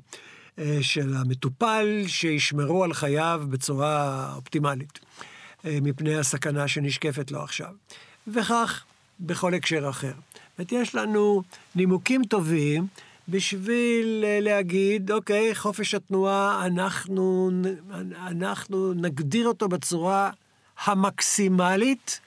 uh, 0.57 0.61
של 0.81 1.15
המטופל 1.17 2.05
שישמרו 2.07 2.85
על 2.85 2.95
חייו 2.95 3.43
בצורה 3.51 4.33
אופטימלית, 4.37 4.99
מפני 5.65 6.17
הסכנה 6.17 6.69
שנשקפת 6.69 7.31
לו 7.31 7.43
עכשיו. 7.43 7.73
וכך 8.27 8.85
בכל 9.21 9.55
הקשר 9.55 9.89
אחר. 9.91 10.09
זאת 10.09 10.59
אומרת, 10.59 10.73
יש 10.73 10.95
לנו 10.95 11.43
נימוקים 11.75 12.25
טובים 12.25 12.87
בשביל 13.29 14.25
להגיד, 14.41 15.11
אוקיי, 15.11 15.55
חופש 15.55 15.95
התנועה, 15.95 16.67
אנחנו, 16.67 17.51
אנחנו 18.27 18.93
נגדיר 18.95 19.49
אותו 19.49 19.69
בצורה 19.69 20.31
המקסימלית, 20.85 22.21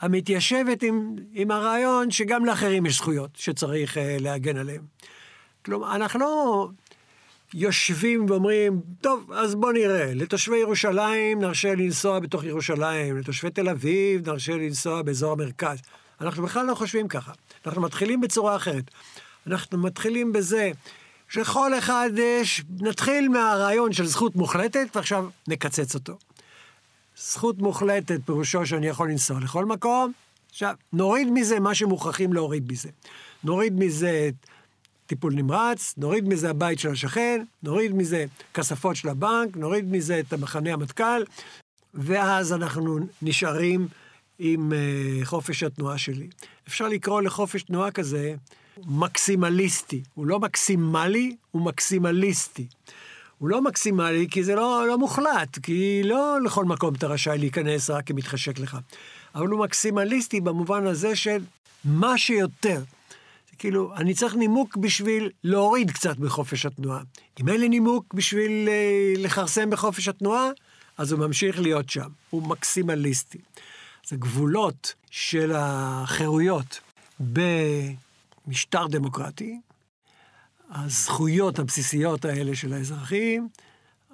המתיישבת 0.00 0.82
עם, 0.82 1.16
עם 1.32 1.50
הרעיון 1.50 2.10
שגם 2.10 2.44
לאחרים 2.44 2.86
יש 2.86 2.96
זכויות 2.96 3.30
שצריך 3.34 3.96
uh, 3.96 4.00
להגן 4.20 4.56
עליהן. 4.56 4.82
כלומר, 5.64 5.96
אנחנו 5.96 6.20
לא 6.20 6.68
יושבים 7.54 8.26
ואומרים, 8.28 8.80
טוב, 9.00 9.32
אז 9.32 9.54
בוא 9.54 9.72
נראה, 9.72 10.14
לתושבי 10.14 10.56
ירושלים 10.56 11.40
נרשה 11.40 11.74
לנסוע 11.74 12.18
בתוך 12.18 12.44
ירושלים, 12.44 13.18
לתושבי 13.18 13.50
תל 13.50 13.68
אביב 13.68 14.28
נרשה 14.28 14.52
לנסוע 14.52 15.02
באזור 15.02 15.32
המרכז. 15.32 15.78
אנחנו 16.20 16.42
בכלל 16.42 16.66
לא 16.66 16.74
חושבים 16.74 17.08
ככה. 17.08 17.32
אנחנו 17.66 17.82
מתחילים 17.82 18.20
בצורה 18.20 18.56
אחרת. 18.56 18.90
אנחנו 19.46 19.78
מתחילים 19.78 20.32
בזה 20.32 20.70
שכל 21.28 21.78
אחד 21.78 22.10
יש, 22.16 22.62
נתחיל 22.80 23.28
מהרעיון 23.28 23.92
של 23.92 24.06
זכות 24.06 24.36
מוחלטת, 24.36 24.96
ועכשיו 24.96 25.28
נקצץ 25.48 25.94
אותו. 25.94 26.18
זכות 27.16 27.58
מוחלטת 27.58 28.20
פירושו 28.26 28.66
שאני 28.66 28.86
יכול 28.86 29.10
לנסוע 29.10 29.40
לכל 29.40 29.64
מקום. 29.64 30.12
עכשיו, 30.50 30.74
נוריד 30.92 31.28
מזה 31.30 31.60
מה 31.60 31.74
שמוכרחים 31.74 32.32
להוריד 32.32 32.72
מזה. 32.72 32.88
נוריד 33.44 33.78
מזה 33.78 34.30
טיפול 35.06 35.34
נמרץ, 35.34 35.94
נוריד 35.96 36.28
מזה 36.28 36.50
הבית 36.50 36.78
של 36.78 36.90
השכן, 36.90 37.44
נוריד 37.62 37.94
מזה 37.94 38.24
כספות 38.54 38.96
של 38.96 39.08
הבנק, 39.08 39.56
נוריד 39.56 39.92
מזה 39.92 40.20
את 40.20 40.32
המחנה 40.32 40.72
המטכ"ל, 40.72 41.22
ואז 41.94 42.52
אנחנו 42.52 42.98
נשארים 43.22 43.88
עם 44.38 44.72
uh, 44.72 45.24
חופש 45.24 45.62
התנועה 45.62 45.98
שלי. 45.98 46.28
אפשר 46.68 46.88
לקרוא 46.88 47.22
לחופש 47.22 47.62
תנועה 47.62 47.90
כזה 47.90 48.34
מקסימליסטי. 48.86 50.02
הוא 50.14 50.26
לא 50.26 50.40
מקסימלי, 50.40 51.36
הוא 51.50 51.62
מקסימליסטי. 51.62 52.66
הוא 53.38 53.48
לא 53.48 53.62
מקסימלי 53.62 54.26
כי 54.30 54.44
זה 54.44 54.54
לא, 54.54 54.84
לא 54.88 54.98
מוחלט, 54.98 55.58
כי 55.62 56.02
לא 56.04 56.38
לכל 56.44 56.64
מקום 56.64 56.94
אתה 56.94 57.06
רשאי 57.06 57.38
להיכנס 57.38 57.90
רק 57.90 58.10
אם 58.10 58.16
מתחשק 58.16 58.58
לך. 58.58 58.78
אבל 59.34 59.46
הוא 59.46 59.64
מקסימליסטי 59.64 60.40
במובן 60.40 60.86
הזה 60.86 61.16
של 61.16 61.44
מה 61.84 62.18
שיותר. 62.18 62.82
כאילו, 63.58 63.94
אני 63.96 64.14
צריך 64.14 64.34
נימוק 64.34 64.76
בשביל 64.76 65.30
להוריד 65.44 65.90
קצת 65.90 66.16
בחופש 66.16 66.66
התנועה. 66.66 67.00
אם 67.40 67.48
אין 67.48 67.60
לי 67.60 67.68
נימוק 67.68 68.14
בשביל 68.14 68.68
אה, 68.68 69.12
לכרסם 69.22 69.70
בחופש 69.70 70.08
התנועה, 70.08 70.48
אז 70.98 71.12
הוא 71.12 71.20
ממשיך 71.20 71.60
להיות 71.60 71.90
שם. 71.90 72.08
הוא 72.30 72.42
מקסימליסטי. 72.42 73.38
זה 74.06 74.16
גבולות 74.16 74.94
של 75.10 75.52
החירויות 75.54 76.80
במשטר 78.46 78.86
דמוקרטי, 78.86 79.60
הזכויות 80.70 81.58
הבסיסיות 81.58 82.24
האלה 82.24 82.56
של 82.56 82.72
האזרחים, 82.72 83.48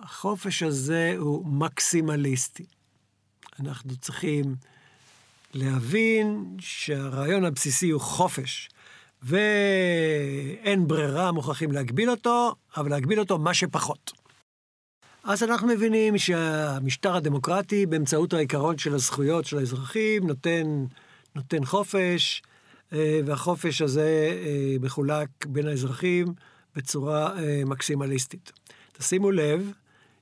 החופש 0.03 0.63
הזה 0.63 1.15
הוא 1.19 1.47
מקסימליסטי. 1.47 2.67
אנחנו 3.61 3.97
צריכים 3.97 4.55
להבין 5.55 6.57
שהרעיון 6.61 7.45
הבסיסי 7.45 7.91
הוא 7.91 8.01
חופש, 8.01 8.69
ואין 9.23 10.87
ברירה, 10.87 11.33
מוכרחים 11.33 11.73
להגביל 11.73 12.11
אותו, 12.11 12.55
אבל 12.77 12.91
להגביל 12.91 13.21
אותו 13.21 13.39
מה 13.39 13.55
שפחות. 13.55 14.13
אז 15.25 15.43
אנחנו 15.43 15.69
מבינים 15.69 16.19
שהמשטר 16.19 17.17
הדמוקרטי, 17.17 17.87
באמצעות 17.87 18.33
העיקרון 18.33 18.79
של 18.79 18.95
הזכויות 18.95 19.45
של 19.45 19.59
האזרחים, 19.59 20.27
נותן, 20.27 20.85
נותן 21.35 21.65
חופש, 21.65 22.43
והחופש 22.93 23.83
הזה 23.83 24.39
אה, 24.45 24.77
מחולק 24.81 25.29
בין 25.47 25.69
האזרחים 25.69 26.27
בצורה 26.77 27.39
אה, 27.39 27.63
מקסימליסטית. 27.67 28.53
תשימו 28.93 29.31
לב 29.31 29.73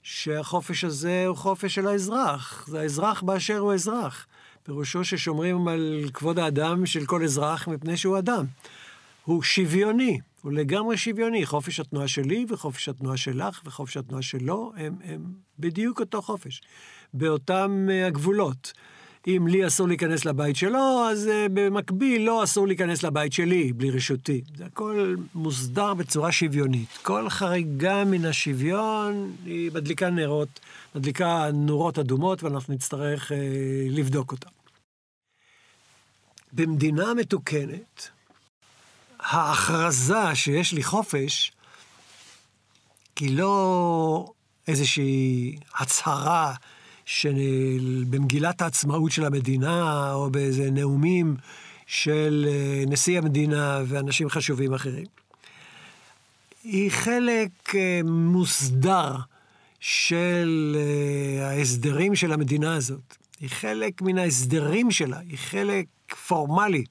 שהחופש 0.03 0.85
הזה 0.85 1.27
הוא 1.27 1.37
חופש 1.37 1.75
של 1.75 1.87
האזרח. 1.87 2.67
זה 2.69 2.81
האזרח 2.81 3.23
באשר 3.23 3.59
הוא 3.59 3.75
אזרח. 3.75 4.27
פירושו 4.63 5.05
ששומרים 5.05 5.69
על 5.69 6.05
כבוד 6.15 6.39
האדם 6.39 6.87
של 6.87 7.07
כל 7.07 7.25
אזרח 7.25 7.69
מפני 7.69 7.97
שהוא 7.97 8.19
אדם. 8.19 8.45
הוא 9.25 9.43
שוויוני, 9.43 10.19
הוא 10.43 10.53
לגמרי 10.53 10.97
שוויוני. 10.97 11.47
חופש 11.47 11.81
התנועה 11.81 12.09
שלי 12.09 12.47
וחופש 12.49 12.89
התנועה 12.89 13.17
שלך 13.17 13.61
וחופש 13.65 13.97
התנועה 13.97 14.23
שלו 14.23 14.73
הם, 14.77 14.97
הם 15.05 15.25
בדיוק 15.59 16.01
אותו 16.01 16.23
חופש, 16.23 16.63
באותם 17.15 17.89
הגבולות. 18.07 18.73
אם 19.27 19.47
לי 19.49 19.67
אסור 19.67 19.89
להיכנס 19.89 20.25
לבית 20.25 20.57
שלו, 20.57 21.09
אז 21.11 21.27
uh, 21.27 21.49
במקביל 21.53 22.23
לא 22.23 22.45
אסור 22.45 22.67
להיכנס 22.67 23.03
לבית 23.03 23.33
שלי, 23.33 23.73
בלי 23.73 23.91
רשותי. 23.91 24.43
זה 24.57 24.67
הכל 24.67 25.15
מוסדר 25.35 25.95
בצורה 25.95 26.33
שוויונית. 26.33 26.89
כל 27.03 27.31
חריגה 27.31 28.05
מן 28.05 28.25
השוויון 28.25 29.37
היא 29.45 29.71
מדליקה 29.75 30.11
נרות, 30.11 30.61
מדליקה 30.95 31.51
נורות 31.55 31.99
אדומות, 31.99 32.43
ואנחנו 32.43 32.75
נצטרך 32.75 33.33
uh, 33.33 33.35
לבדוק 33.91 34.33
אותה. 34.33 34.49
במדינה 36.53 37.15
מתוקנת, 37.15 38.09
ההכרזה 39.21 40.35
שיש 40.35 40.73
לי 40.73 40.83
חופש, 40.83 41.53
היא 43.21 43.39
לא 43.39 44.33
איזושהי 44.69 45.57
הצהרה 45.75 46.55
שבמגילת 47.07 48.63
העצמאות 48.63 49.13
של 49.13 49.25
המדינה, 49.25 50.13
או 50.13 50.31
באיזה 50.31 50.71
נאומים 50.71 51.37
של 51.87 52.47
אה, 52.49 52.85
נשיא 52.87 53.19
המדינה 53.19 53.83
ואנשים 53.87 54.29
חשובים 54.29 54.75
אחרים. 54.75 55.07
היא 56.65 56.91
חלק 56.91 57.75
אה, 57.75 58.01
מוסדר 58.05 59.17
של 59.81 60.77
אה, 60.79 61.49
ההסדרים 61.49 62.15
של 62.15 62.33
המדינה 62.33 62.75
הזאת. 62.75 63.17
היא 63.41 63.51
חלק 63.51 64.03
מן 64.03 64.19
ההסדרים 64.19 64.91
שלה, 64.91 65.19
היא 65.19 65.39
חלק 65.39 65.87
פורמלי. 66.27 66.85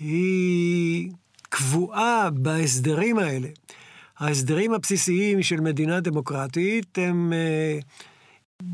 היא 0.00 1.10
קבועה 1.48 2.30
בהסדרים 2.30 3.18
האלה. 3.18 3.48
ההסדרים 4.18 4.74
הבסיסיים 4.74 5.42
של 5.42 5.60
מדינה 5.60 6.00
דמוקרטית 6.00 6.98
הם 6.98 7.32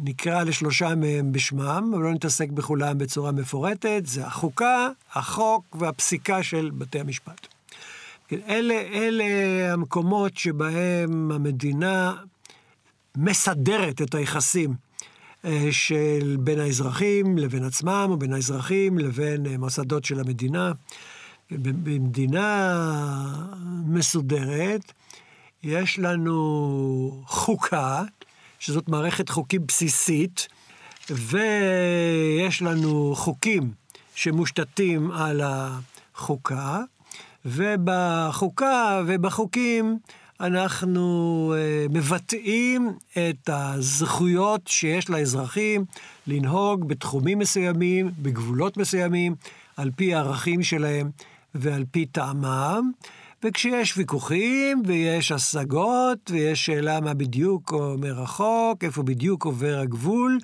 נקרא 0.05 0.43
לשלושה 0.43 0.95
מהם 0.95 1.33
בשמם, 1.33 1.93
אבל 1.95 2.03
לא 2.03 2.13
נתעסק 2.13 2.51
בכולם 2.51 2.99
בצורה 2.99 3.33
מפורטת, 3.33 4.03
זה 4.05 4.27
החוקה, 4.27 4.89
החוק 5.15 5.77
והפסיקה 5.81 6.43
של 6.43 6.71
בתי 6.79 7.01
המשפט. 7.01 7.47
אלה, 8.33 8.75
אלה 8.75 9.25
המקומות 9.73 10.37
שבהם 10.37 11.31
המדינה 11.33 12.15
מסדרת 13.17 14.03
את 14.03 14.15
היחסים 14.15 14.75
אה, 15.45 15.69
של 15.71 16.37
בין 16.41 16.61
האזרחים 16.61 17.39
לבין 17.39 17.65
עצמם, 17.65 18.07
או 18.11 18.17
בין 18.17 18.33
האזרחים 18.33 18.99
לבין 18.99 19.47
אה, 19.47 19.59
מוסדות 19.59 20.05
של 20.05 20.21
המדינה. 20.21 20.73
במדינה 21.51 22.73
מסודרת 23.87 24.93
יש 25.63 25.99
לנו 25.99 27.23
חוקה, 27.27 28.03
שזאת 28.67 28.89
מערכת 28.89 29.29
חוקים 29.29 29.67
בסיסית, 29.67 30.49
ויש 31.11 32.63
לנו 32.63 33.13
חוקים 33.17 33.71
שמושתתים 34.15 35.11
על 35.11 35.41
החוקה, 35.45 36.81
ובחוקה 37.45 39.03
ובחוקים 39.07 39.99
אנחנו 40.41 41.55
uh, 41.55 41.93
מבטאים 41.93 42.93
את 43.13 43.49
הזכויות 43.53 44.61
שיש 44.67 45.11
לאזרחים 45.11 45.85
לנהוג 46.27 46.89
בתחומים 46.89 47.39
מסוימים, 47.39 48.11
בגבולות 48.19 48.77
מסוימים, 48.77 49.35
על 49.77 49.91
פי 49.97 50.15
הערכים 50.15 50.63
שלהם 50.63 51.11
ועל 51.55 51.85
פי 51.91 52.07
טעמם. 52.07 52.93
וכשיש 53.49 53.97
ויכוחים 53.97 54.83
ויש 54.87 55.33
השגות 55.33 56.31
ויש 56.31 56.67
שאלה 56.67 57.01
מה 57.01 57.15
בדיוק 57.15 57.73
אומר 57.73 58.23
החוק, 58.23 58.85
איפה 58.85 59.03
בדיוק 59.03 59.45
עובר 59.45 59.79
הגבול 59.79 60.39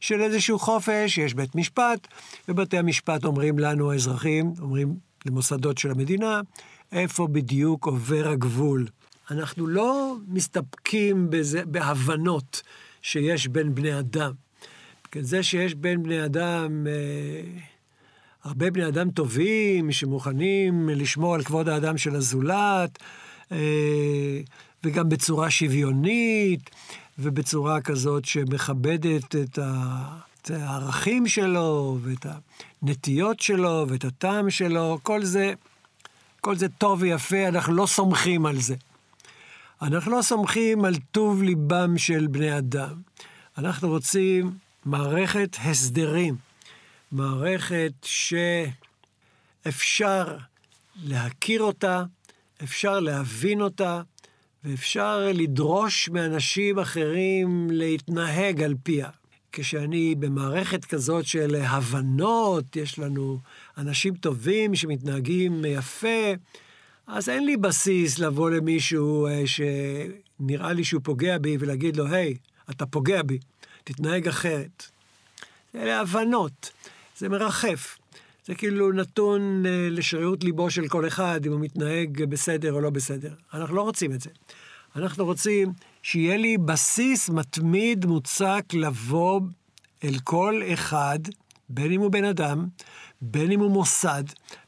של 0.00 0.20
איזשהו 0.20 0.58
חופש, 0.58 1.18
יש 1.18 1.34
בית 1.34 1.54
משפט, 1.54 2.08
ובתי 2.48 2.78
המשפט 2.78 3.24
אומרים 3.24 3.58
לנו 3.58 3.92
האזרחים, 3.92 4.52
אומרים 4.60 4.94
למוסדות 5.26 5.78
של 5.78 5.90
המדינה, 5.90 6.40
איפה 6.92 7.26
בדיוק 7.26 7.86
עובר 7.86 8.28
הגבול. 8.28 8.86
אנחנו 9.30 9.66
לא 9.66 10.16
מסתפקים 10.28 11.30
בזה, 11.30 11.62
בהבנות 11.66 12.62
שיש 13.02 13.48
בין 13.48 13.74
בני 13.74 13.98
אדם. 13.98 14.32
זה 15.20 15.42
שיש 15.42 15.74
בין 15.74 16.02
בני 16.02 16.24
אדם... 16.24 16.86
אה, 16.86 17.42
הרבה 18.44 18.70
בני 18.70 18.88
אדם 18.88 19.10
טובים 19.10 19.92
שמוכנים 19.92 20.88
לשמור 20.88 21.34
על 21.34 21.42
כבוד 21.42 21.68
האדם 21.68 21.98
של 21.98 22.16
הזולת, 22.16 22.98
אה, 23.52 24.40
וגם 24.84 25.08
בצורה 25.08 25.50
שוויונית, 25.50 26.70
ובצורה 27.18 27.80
כזאת 27.80 28.24
שמכבדת 28.24 29.36
את 29.36 29.58
הערכים 30.50 31.26
שלו, 31.26 31.98
ואת 32.02 32.26
הנטיות 32.82 33.40
שלו, 33.40 33.86
ואת 33.88 34.04
הטעם 34.04 34.50
שלו, 34.50 34.98
כל 35.02 35.24
זה, 35.24 35.52
כל 36.40 36.56
זה 36.56 36.68
טוב 36.68 37.02
ויפה, 37.02 37.48
אנחנו 37.48 37.74
לא 37.74 37.86
סומכים 37.86 38.46
על 38.46 38.60
זה. 38.60 38.74
אנחנו 39.82 40.12
לא 40.12 40.22
סומכים 40.22 40.84
על 40.84 40.94
טוב 41.12 41.42
ליבם 41.42 41.98
של 41.98 42.26
בני 42.26 42.58
אדם. 42.58 42.94
אנחנו 43.58 43.88
רוצים 43.88 44.50
מערכת 44.84 45.56
הסדרים. 45.64 46.47
מערכת 47.12 47.92
שאפשר 49.64 50.36
להכיר 51.04 51.62
אותה, 51.62 52.04
אפשר 52.62 53.00
להבין 53.00 53.60
אותה, 53.60 54.02
ואפשר 54.64 55.30
לדרוש 55.34 56.08
מאנשים 56.08 56.78
אחרים 56.78 57.68
להתנהג 57.70 58.62
על 58.62 58.74
פיה. 58.82 59.08
כשאני 59.52 60.14
במערכת 60.14 60.84
כזאת 60.84 61.26
של 61.26 61.54
הבנות, 61.54 62.76
יש 62.76 62.98
לנו 62.98 63.38
אנשים 63.78 64.14
טובים 64.14 64.74
שמתנהגים 64.74 65.64
יפה, 65.64 66.32
אז 67.06 67.28
אין 67.28 67.44
לי 67.46 67.56
בסיס 67.56 68.18
לבוא 68.18 68.50
למישהו 68.50 69.26
אה, 69.26 69.42
שנראה 69.46 70.72
לי 70.72 70.84
שהוא 70.84 71.00
פוגע 71.04 71.38
בי 71.38 71.56
ולהגיד 71.60 71.96
לו, 71.96 72.06
היי, 72.06 72.34
hey, 72.34 72.70
אתה 72.70 72.86
פוגע 72.86 73.22
בי, 73.22 73.38
תתנהג 73.84 74.28
אחרת. 74.28 74.86
אלה 75.74 76.00
הבנות. 76.00 76.70
זה 77.18 77.28
מרחף. 77.28 77.98
זה 78.46 78.54
כאילו 78.54 78.92
נתון 78.92 79.66
אה, 79.66 79.88
לשרירות 79.90 80.44
ליבו 80.44 80.70
של 80.70 80.88
כל 80.88 81.06
אחד, 81.06 81.46
אם 81.46 81.52
הוא 81.52 81.60
מתנהג 81.60 82.24
בסדר 82.24 82.72
או 82.72 82.80
לא 82.80 82.90
בסדר. 82.90 83.34
אנחנו 83.54 83.76
לא 83.76 83.82
רוצים 83.82 84.12
את 84.12 84.20
זה. 84.20 84.30
אנחנו 84.96 85.24
רוצים 85.24 85.72
שיהיה 86.02 86.36
לי 86.36 86.58
בסיס 86.58 87.30
מתמיד 87.30 88.06
מוצק 88.06 88.64
לבוא 88.72 89.40
אל 90.04 90.18
כל 90.24 90.62
אחד, 90.72 91.18
בין 91.68 91.92
אם 91.92 92.00
הוא 92.00 92.10
בן 92.10 92.24
אדם, 92.24 92.66
בין 93.20 93.52
אם 93.52 93.60
הוא 93.60 93.70
מוסד, 93.70 94.24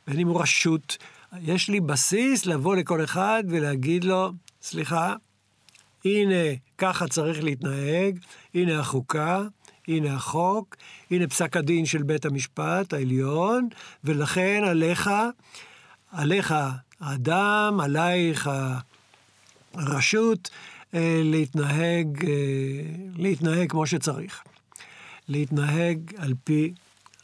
בין 0.07 0.19
אם 0.19 0.29
הוא 0.29 0.43
רשות. 0.43 0.97
יש 1.41 1.69
לי 1.69 1.81
בסיס 1.81 2.47
לבוא 2.47 2.77
לכל 2.77 3.05
אחד 3.05 3.45
ולהגיד 3.49 4.05
לו, 4.05 4.33
סליחה, 4.63 5.15
הנה, 6.05 6.55
ככה 6.79 7.09
צריך 7.09 7.45
להתנהג, 7.45 8.19
הנה 8.55 8.81
החוקה, 8.81 9.43
הנה 9.91 10.15
החוק, 10.15 10.77
הנה 11.11 11.27
פסק 11.27 11.57
הדין 11.57 11.87
של 11.87 12.03
בית 12.03 12.25
המשפט 12.25 12.93
העליון, 12.93 13.69
ולכן 14.05 14.63
עליך, 14.67 15.11
עליך 16.13 16.55
האדם, 17.01 17.79
עלייך 17.83 18.51
הרשות, 19.75 20.51
אה, 20.95 21.21
להתנהג, 21.25 22.25
אה, 22.25 22.33
להתנהג 23.17 23.71
כמו 23.71 23.87
שצריך. 23.87 24.43
להתנהג 25.29 25.99
על 26.17 26.35
פי 26.45 26.73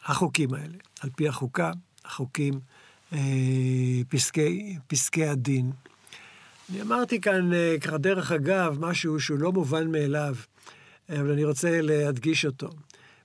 החוקים 0.04 0.54
האלה, 0.54 0.76
על 1.00 1.10
פי 1.16 1.28
החוקה, 1.28 1.72
החוקים, 2.04 2.60
אה, 3.12 3.18
פסקי, 4.08 4.76
פסקי 4.86 5.26
הדין. 5.26 5.70
אני 6.70 6.82
אמרתי 6.82 7.20
כאן, 7.20 7.50
ככה 7.80 7.98
דרך 7.98 8.32
אגב, 8.32 8.76
משהו 8.80 9.20
שהוא 9.20 9.38
לא 9.38 9.52
מובן 9.52 9.92
מאליו. 9.92 10.34
אבל 11.10 11.30
אני 11.30 11.44
רוצה 11.44 11.80
להדגיש 11.82 12.44
אותו. 12.44 12.68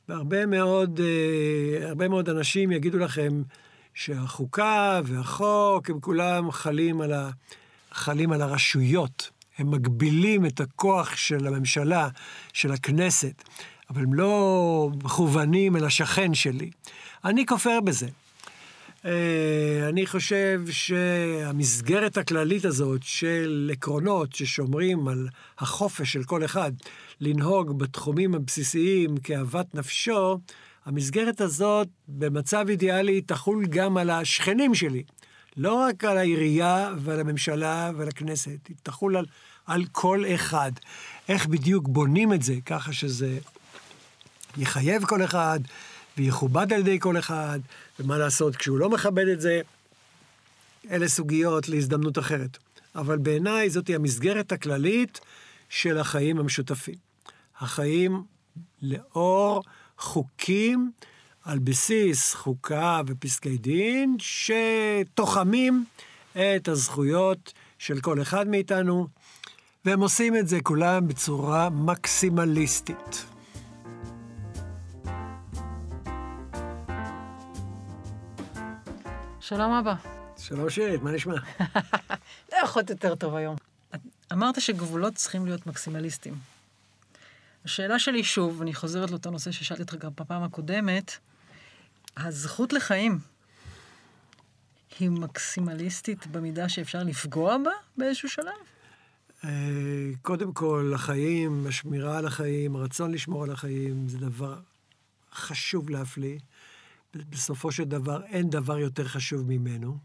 והרבה 0.09 0.45
מאוד, 0.45 0.99
אה, 0.99 1.89
הרבה 1.89 2.07
מאוד 2.07 2.29
אנשים 2.29 2.71
יגידו 2.71 2.97
לכם 2.97 3.41
שהחוקה 3.93 5.01
והחוק, 5.03 5.89
הם 5.89 5.99
כולם 5.99 6.51
חלים 6.51 7.01
על, 7.01 7.13
ה, 7.13 7.29
חלים 7.91 8.31
על 8.31 8.41
הרשויות. 8.41 9.29
הם 9.57 9.71
מגבילים 9.71 10.45
את 10.45 10.59
הכוח 10.59 11.15
של 11.15 11.47
הממשלה, 11.47 12.09
של 12.53 12.71
הכנסת, 12.71 13.43
אבל 13.89 14.01
הם 14.01 14.13
לא 14.13 14.89
מכוונים 15.03 15.75
אל 15.75 15.85
השכן 15.85 16.33
שלי. 16.33 16.71
אני 17.25 17.45
כופר 17.45 17.79
בזה. 17.81 18.07
אה, 19.05 19.89
אני 19.89 20.05
חושב 20.05 20.61
שהמסגרת 20.69 22.17
הכללית 22.17 22.65
הזאת 22.65 23.03
של 23.03 23.69
עקרונות 23.73 24.33
ששומרים 24.33 25.07
על 25.07 25.27
החופש 25.59 26.13
של 26.13 26.23
כל 26.23 26.45
אחד 26.45 26.71
לנהוג 27.19 27.79
בתחומים 27.79 28.35
הבסיסיים 28.35 29.17
כאוות 29.17 29.75
נפשו, 29.75 30.39
המסגרת 30.85 31.41
הזאת 31.41 31.87
במצב 32.07 32.65
אידיאלי 32.69 33.21
תחול 33.21 33.65
גם 33.65 33.97
על 33.97 34.09
השכנים 34.09 34.75
שלי. 34.75 35.03
לא 35.57 35.73
רק 35.73 36.03
על 36.03 36.17
העירייה 36.17 36.93
ועל 36.97 37.19
הממשלה 37.19 37.91
ועל 37.97 38.07
הכנסת, 38.07 38.67
היא 38.67 38.75
תחול 38.83 39.17
על, 39.17 39.25
על 39.65 39.85
כל 39.91 40.23
אחד. 40.35 40.71
איך 41.29 41.47
בדיוק 41.47 41.87
בונים 41.87 42.33
את 42.33 42.41
זה 42.41 42.55
ככה 42.65 42.93
שזה 42.93 43.39
יחייב 44.57 45.05
כל 45.05 45.23
אחד 45.23 45.59
ויכובד 46.21 46.73
על 46.73 46.79
ידי 46.79 46.99
כל 46.99 47.17
אחד, 47.19 47.59
ומה 47.99 48.17
לעשות 48.17 48.55
כשהוא 48.55 48.79
לא 48.79 48.89
מכבד 48.89 49.27
את 49.27 49.41
זה, 49.41 49.61
אלה 50.91 51.09
סוגיות 51.09 51.69
להזדמנות 51.69 52.17
אחרת. 52.17 52.57
אבל 52.95 53.17
בעיניי 53.17 53.69
זאת 53.69 53.87
היא 53.87 53.95
המסגרת 53.95 54.51
הכללית 54.51 55.19
של 55.69 55.97
החיים 55.97 56.39
המשותפים. 56.39 56.95
החיים 57.59 58.23
לאור 58.81 59.63
חוקים 59.97 60.91
על 61.43 61.59
בסיס 61.59 62.33
חוקה 62.33 63.01
ופסקי 63.07 63.57
דין 63.57 64.17
שתוחמים 64.19 65.85
את 66.33 66.67
הזכויות 66.67 67.53
של 67.79 68.01
כל 68.01 68.21
אחד 68.21 68.47
מאיתנו, 68.47 69.07
והם 69.85 70.01
עושים 70.01 70.35
את 70.35 70.47
זה 70.47 70.61
כולם 70.63 71.07
בצורה 71.07 71.69
מקסימליסטית. 71.69 73.30
שלום 79.55 79.71
אבא. 79.71 79.95
שלום 80.37 80.69
שירית, 80.69 81.01
מה 81.01 81.11
נשמע? 81.11 81.35
לא 82.51 82.57
יכול 82.63 82.83
יותר 82.89 83.15
טוב 83.15 83.35
היום. 83.35 83.55
אמרת 84.33 84.61
שגבולות 84.61 85.15
צריכים 85.15 85.45
להיות 85.45 85.67
מקסימליסטים. 85.67 86.33
השאלה 87.65 87.99
שלי 87.99 88.23
שוב, 88.23 88.61
אני 88.61 88.73
חוזרת 88.73 89.11
לאותו 89.11 89.31
נושא 89.31 89.51
ששאלתי 89.51 89.81
אותך 89.81 89.95
גם 89.95 90.11
בפעם 90.15 90.43
הקודמת, 90.43 91.11
הזכות 92.17 92.73
לחיים 92.73 93.19
היא 94.99 95.09
מקסימליסטית 95.09 96.27
במידה 96.27 96.69
שאפשר 96.69 97.03
לפגוע 97.03 97.57
בה 97.57 97.71
באיזשהו 97.97 98.29
שלב? 98.29 98.53
אה, 99.43 99.49
קודם 100.21 100.53
כל, 100.53 100.91
החיים, 100.95 101.67
השמירה 101.67 102.17
על 102.17 102.25
החיים, 102.25 102.75
הרצון 102.75 103.11
לשמור 103.11 103.43
על 103.43 103.51
החיים, 103.51 104.07
זה 104.07 104.17
דבר 104.17 104.59
חשוב 105.33 105.89
להפליא. 105.89 106.39
בסופו 107.15 107.71
של 107.71 107.83
דבר 107.83 108.23
אין 108.23 108.49
דבר 108.49 108.77
יותר 108.77 109.07
חשוב 109.07 109.41
ממנו. 109.47 109.97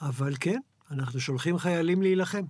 אבל 0.00 0.34
כן, 0.40 0.60
אנחנו 0.90 1.20
שולחים 1.20 1.58
חיילים 1.58 2.02
להילחם. 2.02 2.44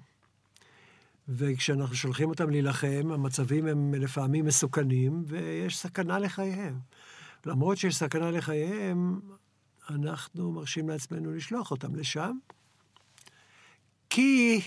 וכשאנחנו 1.28 1.94
שולחים 1.94 2.28
אותם 2.28 2.50
להילחם, 2.50 3.11
המצבים 3.12 3.66
הם 3.66 3.94
לפעמים 3.94 4.44
מסוכנים, 4.44 5.24
ויש 5.26 5.78
סכנה 5.78 6.18
לחייהם. 6.18 6.78
למרות 7.46 7.78
שיש 7.78 7.96
סכנה 7.96 8.30
לחייהם, 8.30 9.20
אנחנו 9.90 10.52
מרשים 10.52 10.88
לעצמנו 10.88 11.33
לשלוח 11.33 11.70
אותם 11.70 11.94
לשם, 11.94 12.33
כי 14.11 14.61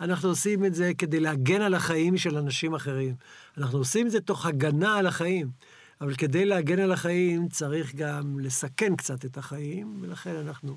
אנחנו 0.00 0.28
עושים 0.28 0.64
את 0.64 0.74
זה 0.74 0.92
כדי 0.98 1.20
להגן 1.20 1.60
על 1.60 1.74
החיים 1.74 2.16
של 2.16 2.36
אנשים 2.36 2.74
אחרים. 2.74 3.14
אנחנו 3.58 3.78
עושים 3.78 4.06
את 4.06 4.10
זה 4.10 4.20
תוך 4.20 4.46
הגנה 4.46 4.96
על 4.96 5.06
החיים. 5.06 5.50
אבל 6.00 6.14
כדי 6.14 6.44
להגן 6.44 6.78
על 6.78 6.92
החיים 6.92 7.48
צריך 7.48 7.94
גם 7.94 8.38
לסכן 8.38 8.96
קצת 8.96 9.24
את 9.24 9.38
החיים, 9.38 9.98
ולכן 10.00 10.36
אנחנו 10.36 10.76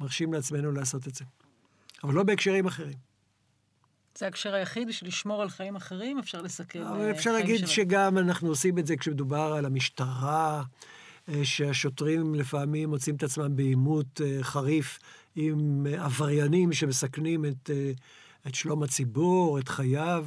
מרשים 0.00 0.32
לעצמנו 0.32 0.72
לעשות 0.72 1.08
את 1.08 1.14
זה. 1.14 1.24
אבל 2.04 2.14
לא 2.14 2.22
בהקשרים 2.22 2.66
אחרים. 2.66 3.12
זה 4.18 4.26
ההקשר 4.26 4.54
היחיד 4.54 4.88
לשמור 5.02 5.42
על 5.42 5.48
חיים 5.48 5.76
אחרים, 5.76 6.18
אפשר 6.18 6.42
לסכן 6.42 6.82
אבל 6.82 7.10
אפשר 7.10 7.32
להגיד 7.32 7.56
שלהם. 7.56 7.70
שגם 7.70 8.18
אנחנו 8.18 8.48
עושים 8.48 8.78
את 8.78 8.86
זה 8.86 8.96
כשמדובר 8.96 9.54
על 9.58 9.64
המשטרה, 9.64 10.62
אה, 11.28 11.44
שהשוטרים 11.44 12.34
לפעמים 12.34 12.90
מוצאים 12.90 13.16
את 13.16 13.22
עצמם 13.22 13.56
בעימות 13.56 14.20
אה, 14.24 14.38
חריף 14.42 14.98
עם 15.36 15.86
אה, 15.86 16.04
עבריינים 16.04 16.72
שמסכנים 16.72 17.44
את, 17.44 17.70
את 18.46 18.54
שלום 18.54 18.82
הציבור, 18.82 19.58
את 19.58 19.68
חייו. 19.68 20.26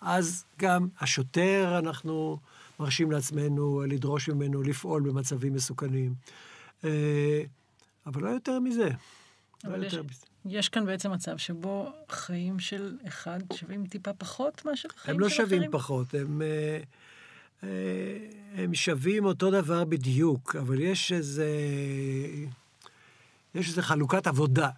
אז 0.00 0.44
גם 0.58 0.88
השוטר, 1.00 1.78
אנחנו 1.78 2.38
מרשים 2.82 3.10
לעצמנו 3.10 3.82
לדרוש 3.88 4.28
ממנו 4.28 4.62
לפעול 4.62 5.02
במצבים 5.02 5.54
מסוכנים. 5.54 6.14
אבל 8.06 8.22
לא 8.22 8.28
יותר 8.28 8.60
מזה. 8.60 8.88
לא 9.64 9.76
יותר 9.76 10.02
מזה. 10.02 10.26
יש 10.44 10.68
כאן 10.68 10.86
בעצם 10.86 11.12
מצב 11.12 11.36
שבו 11.36 11.92
חיים 12.08 12.58
של 12.58 12.98
אחד 13.08 13.38
שווים 13.52 13.86
טיפה 13.86 14.12
פחות 14.12 14.64
מאשר 14.64 14.88
חיים 14.88 14.92
של 14.92 15.00
אחרים? 15.00 15.14
הם 15.14 15.20
לא 15.20 15.28
שווים 15.28 15.70
פחות, 15.70 16.14
הם, 16.14 16.42
אה, 16.42 16.78
אה, 17.62 18.18
הם 18.54 18.74
שווים 18.74 19.24
אותו 19.24 19.50
דבר 19.50 19.84
בדיוק, 19.84 20.56
אבל 20.56 20.80
יש 20.80 21.12
איזה... 21.12 21.48
יש 23.54 23.68
איזה 23.68 23.82
חלוקת 23.82 24.26
עבודה, 24.26 24.68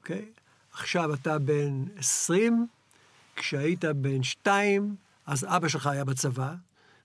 אוקיי? 0.00 0.24
עכשיו 0.72 1.14
אתה 1.14 1.38
בן 1.38 1.84
20, 1.96 2.66
כשהיית 3.36 3.84
בן 3.84 4.22
2, 4.22 4.96
אז 5.26 5.44
אבא 5.48 5.68
שלך 5.68 5.86
היה 5.86 6.04
בצבא, 6.04 6.54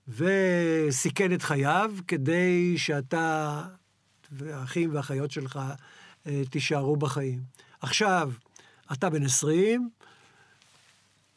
וסיכן 0.08 1.32
את 1.32 1.42
חייו 1.42 1.92
כדי 2.08 2.78
שאתה 2.78 3.62
והאחים 4.32 4.94
והאחיות 4.94 5.30
שלך 5.30 5.60
אה, 6.26 6.42
תישארו 6.50 6.96
בחיים. 6.96 7.40
עכשיו, 7.80 8.30
אתה 8.92 9.10
בן 9.10 9.22
20, 9.22 9.88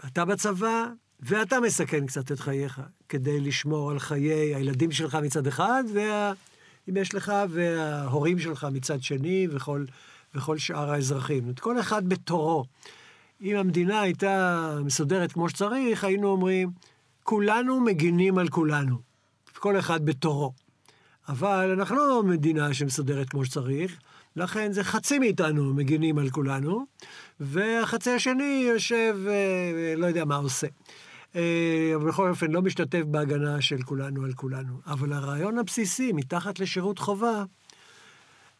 אתה 0.05 0.25
בצבא, 0.25 0.85
ואתה 1.19 1.59
מסכן 1.59 2.05
קצת 2.05 2.31
את 2.31 2.39
חייך 2.39 2.81
כדי 3.09 3.39
לשמור 3.39 3.91
על 3.91 3.99
חיי 3.99 4.55
הילדים 4.55 4.91
שלך 4.91 5.15
מצד 5.15 5.47
אחד, 5.47 5.83
ואם 5.93 6.97
יש 6.97 7.15
לך, 7.15 7.33
וההורים 7.49 8.39
שלך 8.39 8.67
מצד 8.71 9.01
שני, 9.01 9.47
וכל, 9.51 9.85
וכל 10.35 10.57
שאר 10.57 10.91
האזרחים. 10.91 11.49
את 11.49 11.59
כל 11.59 11.79
אחד 11.79 12.09
בתורו. 12.09 12.65
אם 13.41 13.55
המדינה 13.55 14.01
הייתה 14.01 14.79
מסודרת 14.85 15.31
כמו 15.31 15.49
שצריך, 15.49 16.03
היינו 16.03 16.27
אומרים, 16.27 16.71
כולנו 17.29 17.79
מגינים 17.79 18.37
על 18.37 18.47
כולנו. 18.47 18.97
כל 19.57 19.79
אחד 19.79 20.05
בתורו. 20.05 20.53
אבל 21.29 21.71
אנחנו 21.71 21.95
לא 21.95 22.23
מדינה 22.23 22.73
שמסודרת 22.73 23.29
כמו 23.29 23.45
שצריך, 23.45 23.99
לכן 24.35 24.71
זה 24.71 24.83
חצי 24.83 25.19
מאיתנו 25.19 25.73
מגינים 25.73 26.17
על 26.17 26.29
כולנו, 26.29 26.85
והחצי 27.39 28.11
השני 28.11 28.65
יושב, 28.67 29.17
אה, 29.27 29.93
לא 29.97 30.05
יודע 30.05 30.25
מה 30.25 30.35
עושה. 30.35 30.67
אה, 31.35 31.93
בכל 32.07 32.29
אופן, 32.29 32.51
לא 32.51 32.61
משתתף 32.61 33.03
בהגנה 33.07 33.61
של 33.61 33.81
כולנו 33.81 34.23
על 34.23 34.33
כולנו. 34.33 34.73
אבל 34.85 35.13
הרעיון 35.13 35.57
הבסיסי, 35.57 36.11
מתחת 36.11 36.59
לשירות 36.59 36.99
חובה, 36.99 37.43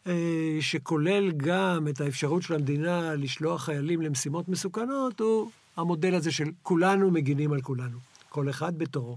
אה, 0.06 0.58
שכולל 0.60 1.32
גם 1.36 1.88
את 1.88 2.00
האפשרות 2.00 2.42
של 2.42 2.54
המדינה 2.54 3.14
לשלוח 3.14 3.64
חיילים 3.64 4.02
למשימות 4.02 4.48
מסוכנות, 4.48 5.20
הוא 5.20 5.50
המודל 5.76 6.14
הזה 6.14 6.32
של 6.32 6.50
כולנו 6.62 7.10
מגינים 7.10 7.52
על 7.52 7.60
כולנו. 7.60 8.17
כל 8.28 8.50
אחד 8.50 8.78
בתורו. 8.78 9.16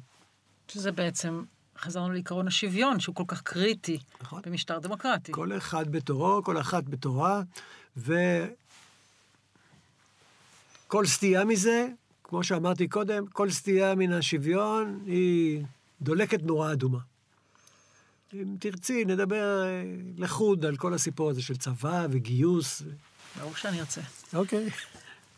שזה 0.67 0.91
בעצם 0.91 1.43
חזרנו 1.77 2.13
לעקרון 2.13 2.47
השוויון, 2.47 2.99
שהוא 2.99 3.15
כל 3.15 3.23
כך 3.27 3.41
קריטי 3.41 3.99
נכון. 4.21 4.41
במשטר 4.45 4.79
דמוקרטי. 4.79 5.31
כל 5.31 5.57
אחד 5.57 5.91
בתורו, 5.91 6.43
כל 6.43 6.59
אחת 6.59 6.83
בתורה, 6.83 7.41
וכל 7.97 8.25
סטייה 11.05 11.45
מזה, 11.45 11.87
כמו 12.23 12.43
שאמרתי 12.43 12.87
קודם, 12.87 13.27
כל 13.27 13.49
סטייה 13.49 13.95
מן 13.95 14.11
השוויון 14.11 15.03
היא 15.05 15.63
דולקת 16.01 16.43
נורה 16.43 16.71
אדומה. 16.71 16.99
אם 18.33 18.55
תרצי, 18.59 19.05
נדבר 19.05 19.63
אה, 19.65 19.83
לחוד 20.17 20.65
על 20.65 20.77
כל 20.77 20.93
הסיפור 20.93 21.29
הזה 21.29 21.41
של 21.41 21.57
צבא 21.57 22.07
וגיוס. 22.11 22.81
ברור 23.39 23.55
שאני 23.55 23.79
ארצה. 23.79 24.01
אוקיי. 24.33 24.69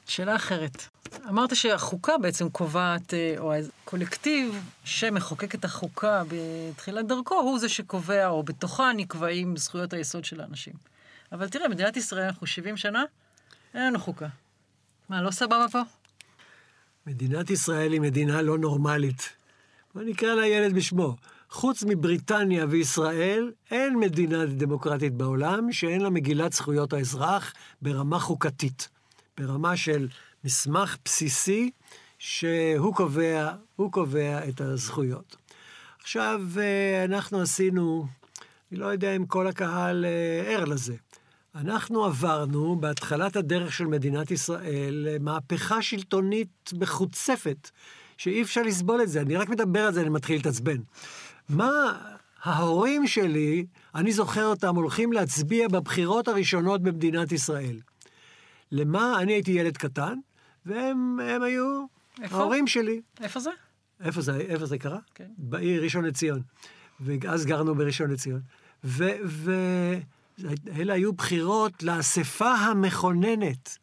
שאלה 0.06 0.36
אחרת. 0.36 0.88
אמרת 1.30 1.56
שהחוקה 1.56 2.18
בעצם 2.18 2.50
קובעת, 2.50 3.14
אה, 3.14 3.36
או 3.38 3.54
הקולקטיב 3.54 4.70
שמחוקק 4.84 5.56
את 5.56 5.66
החוקה 5.66 6.24
בתחילת 6.28 7.08
דרכו, 7.08 7.36
הוא 7.36 7.60
זה 7.60 7.70
שקובע, 7.70 8.28
או 8.28 8.44
בתוכה 8.44 8.92
נקבעים 8.96 9.58
זכויות 9.58 9.94
היסוד 9.94 10.26
של 10.26 10.42
האנשים. 10.42 10.74
אבל 11.32 11.50
תראה, 11.50 11.68
מדינת 11.68 11.98
ישראל, 11.98 12.24
אנחנו 12.24 12.48
70 12.48 12.78
שנה, 12.78 13.04
אין 13.74 13.88
לנו 13.88 14.00
חוקה. 14.00 14.28
מה, 15.10 15.22
לא 15.22 15.32
סבבה 15.32 15.66
פה? 15.72 15.82
מדינת 17.08 17.50
ישראל 17.50 17.94
היא 17.94 18.02
מדינה 18.02 18.42
לא 18.42 18.58
נורמלית. 18.58 19.30
בוא 19.96 20.04
נקרא 20.04 20.36
לילד 20.36 20.76
בשמו. 20.76 21.16
חוץ 21.50 21.84
מבריטניה 21.88 22.66
וישראל, 22.70 23.52
אין 23.72 24.00
מדינה 24.00 24.46
דמוקרטית 24.46 25.14
בעולם 25.14 25.72
שאין 25.72 26.02
לה 26.02 26.10
מגילת 26.10 26.54
זכויות 26.54 26.94
האזרח 26.94 27.54
ברמה 27.82 28.20
חוקתית. 28.20 28.90
ברמה 29.38 29.78
של 29.78 30.08
מסמך 30.44 30.98
בסיסי 31.06 31.72
שהוא 32.20 32.96
קובע, 32.96 33.52
הוא 33.76 33.92
קובע 33.92 34.50
את 34.50 34.62
הזכויות. 34.62 35.36
עכשיו, 36.02 36.42
אה, 36.58 37.06
אנחנו 37.06 37.42
עשינו, 37.42 38.08
אני 38.72 38.80
לא 38.80 38.86
יודע 38.86 39.16
אם 39.16 39.26
כל 39.26 39.48
הקהל 39.48 40.06
אה, 40.06 40.54
ער 40.54 40.66
לזה. 40.66 40.96
אנחנו 41.56 42.06
עברנו 42.06 42.76
בהתחלת 42.76 43.36
הדרך 43.36 43.74
של 43.74 43.88
מדינת 43.88 44.32
ישראל 44.32 45.08
מהפכה 45.20 45.82
שלטונית 45.82 46.74
מחוצפת, 46.80 47.70
שאי 48.18 48.42
אפשר 48.42 48.62
לסבול 48.62 49.02
את 49.02 49.10
זה. 49.10 49.22
אני 49.22 49.36
רק 49.36 49.50
מדבר 49.50 49.80
על 49.80 49.94
זה, 49.94 50.02
אני 50.02 50.10
מתחיל 50.10 50.36
להתעצבן. 50.36 50.78
מה 51.50 52.00
ההורים 52.44 53.08
שלי, 53.08 53.66
אני 53.96 54.12
זוכר 54.12 54.46
אותם, 54.46 54.76
הולכים 54.76 55.14
להצביע 55.14 55.68
בבחירות 55.68 56.28
הראשונות 56.28 56.82
במדינת 56.82 57.32
ישראל. 57.32 57.80
למה? 58.76 59.20
אני 59.22 59.34
הייתי 59.34 59.52
ילד 59.52 59.78
קטן, 59.78 60.20
והם 60.66 61.20
היו 61.44 61.86
איפה? 62.22 62.38
ההורים 62.38 62.68
שלי. 62.68 63.02
איפה 63.22 63.40
זה? 63.40 63.50
איפה 64.04 64.22
זה, 64.22 64.38
איפה 64.38 64.66
זה 64.66 64.78
קרה? 64.78 65.00
כן. 65.16 65.28
בעיר 65.38 65.84
ראשון 65.84 66.06
לציון. 66.06 66.42
ואז 67.00 67.46
גרנו 67.46 67.76
בראשון 67.76 68.12
לציון. 68.12 68.42
ואלה 68.84 70.04
היו 70.94 71.14
בחירות 71.14 71.84
לאספה 71.84 72.54
המכוננת. 72.54 73.78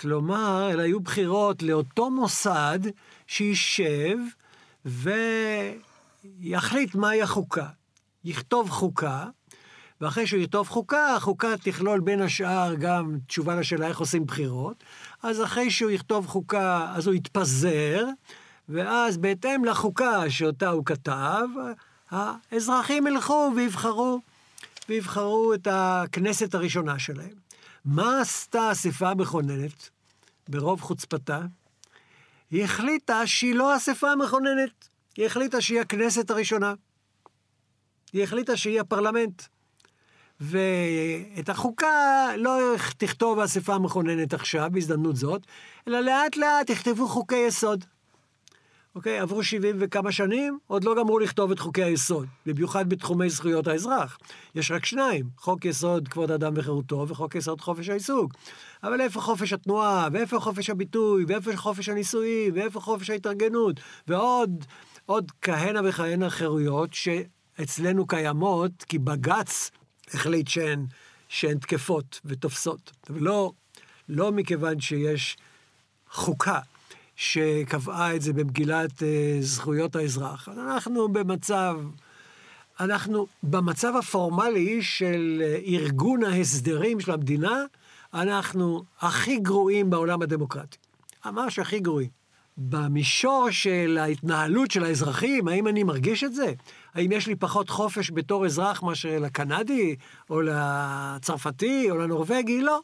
כלומר, 0.00 0.68
אלה 0.70 0.82
היו 0.82 1.00
בחירות 1.00 1.62
לאותו 1.62 2.10
מוסד 2.10 2.78
שישב 3.26 4.16
ויחליט 6.40 6.94
מהי 6.94 7.22
החוקה. 7.22 7.68
יכתוב 8.24 8.70
חוקה, 8.70 9.26
ואחרי 10.00 10.26
שהוא 10.26 10.40
יכתוב 10.40 10.68
חוקה, 10.68 11.14
החוקה 11.14 11.54
תכלול 11.62 12.00
בין 12.00 12.22
השאר 12.22 12.74
גם 12.74 13.18
תשובה 13.26 13.54
לשאלה 13.54 13.86
איך 13.86 13.98
עושים 13.98 14.26
בחירות. 14.26 14.84
אז 15.22 15.42
אחרי 15.42 15.70
שהוא 15.70 15.90
יכתוב 15.90 16.26
חוקה, 16.26 16.92
אז 16.94 17.06
הוא 17.06 17.14
יתפזר, 17.14 18.06
ואז 18.68 19.18
בהתאם 19.18 19.64
לחוקה 19.64 20.30
שאותה 20.30 20.68
הוא 20.68 20.84
כתב, 20.84 21.46
האזרחים 22.10 23.06
ילכו 23.06 23.52
ויבחרו, 23.56 24.20
ויבחרו 24.88 25.54
את 25.54 25.68
הכנסת 25.70 26.54
הראשונה 26.54 26.98
שלהם. 26.98 27.34
מה 27.84 28.20
עשתה 28.20 28.60
האספה 28.60 29.08
המכוננת 29.08 29.90
ברוב 30.48 30.80
חוצפתה? 30.80 31.40
היא 32.50 32.64
החליטה 32.64 33.26
שהיא 33.26 33.54
לא 33.54 33.72
האספה 33.72 34.10
המכוננת, 34.10 34.88
היא 35.16 35.26
החליטה 35.26 35.60
שהיא 35.60 35.80
הכנסת 35.80 36.30
הראשונה. 36.30 36.74
היא 38.12 38.24
החליטה 38.24 38.56
שהיא 38.56 38.80
הפרלמנט. 38.80 39.42
ואת 40.40 41.48
החוקה 41.48 42.26
לא 42.36 42.58
תכתוב 42.96 43.38
האספה 43.38 43.74
המכוננת 43.74 44.34
עכשיו, 44.34 44.68
בהזדמנות 44.72 45.16
זאת, 45.16 45.42
אלא 45.88 46.00
לאט 46.00 46.36
לאט 46.36 46.70
יכתבו 46.70 47.08
חוקי 47.08 47.36
יסוד. 47.36 47.84
אוקיי? 48.94 49.18
עברו 49.18 49.44
70 49.44 49.76
וכמה 49.78 50.12
שנים, 50.12 50.58
עוד 50.66 50.84
לא 50.84 50.94
גמרו 50.94 51.18
לכתוב 51.18 51.50
את 51.50 51.58
חוקי 51.58 51.82
היסוד, 51.82 52.26
במיוחד 52.46 52.88
בתחומי 52.88 53.30
זכויות 53.30 53.66
האזרח. 53.66 54.18
יש 54.54 54.70
רק 54.70 54.84
שניים, 54.86 55.26
חוק 55.36 55.64
יסוד 55.64 56.08
כבוד 56.08 56.30
האדם 56.30 56.52
וחירותו 56.56 57.06
וחוק 57.08 57.34
יסוד 57.34 57.60
חופש 57.60 57.88
העיסוק. 57.88 58.32
אבל 58.82 59.00
איפה 59.00 59.20
חופש 59.20 59.52
התנועה, 59.52 60.08
ואיפה 60.12 60.40
חופש 60.40 60.70
הביטוי, 60.70 61.24
ואיפה 61.28 61.56
חופש 61.56 61.88
הנישואים, 61.88 62.54
ואיפה 62.54 62.80
חופש 62.80 63.10
ההתארגנות, 63.10 63.80
ועוד 64.08 64.64
עוד 65.06 65.32
כהנה 65.42 65.80
וכהנה 65.84 66.30
חירויות 66.30 66.90
שאצלנו 66.92 68.06
קיימות, 68.06 68.84
כי 68.88 68.98
בג"ץ 68.98 69.70
החליט 70.14 70.48
שהן, 70.48 70.86
שהן 71.28 71.58
תקפות 71.58 72.20
ותופסות. 72.24 72.92
ולא 73.10 73.52
לא 74.08 74.32
מכיוון 74.32 74.80
שיש 74.80 75.36
חוקה 76.10 76.58
שקבעה 77.16 78.16
את 78.16 78.22
זה 78.22 78.32
במגילת 78.32 79.02
אה, 79.02 79.36
זכויות 79.40 79.96
האזרח. 79.96 80.48
אז 80.48 80.58
אנחנו 80.58 81.08
במצב, 81.08 81.80
אנחנו 82.80 83.26
במצב 83.42 83.92
הפורמלי 83.96 84.82
של 84.82 85.42
אה, 85.44 85.58
ארגון 85.66 86.24
ההסדרים 86.24 87.00
של 87.00 87.12
המדינה, 87.12 87.64
אנחנו 88.14 88.84
הכי 89.00 89.38
גרועים 89.38 89.90
בעולם 89.90 90.22
הדמוקרטי. 90.22 90.76
ממש 91.26 91.58
הכי 91.58 91.80
גרועים. 91.80 92.20
במישור 92.58 93.50
של 93.50 93.98
ההתנהלות 94.00 94.70
של 94.70 94.84
האזרחים, 94.84 95.48
האם 95.48 95.68
אני 95.68 95.82
מרגיש 95.82 96.24
את 96.24 96.34
זה? 96.34 96.52
האם 96.94 97.12
יש 97.12 97.26
לי 97.26 97.36
פחות 97.36 97.70
חופש 97.70 98.10
בתור 98.14 98.46
אזרח 98.46 98.82
מאשר 98.82 99.18
לקנדי, 99.20 99.96
או 100.30 100.40
לצרפתי, 100.40 101.90
או 101.90 101.96
לנורבגי? 101.96 102.60
לא. 102.60 102.80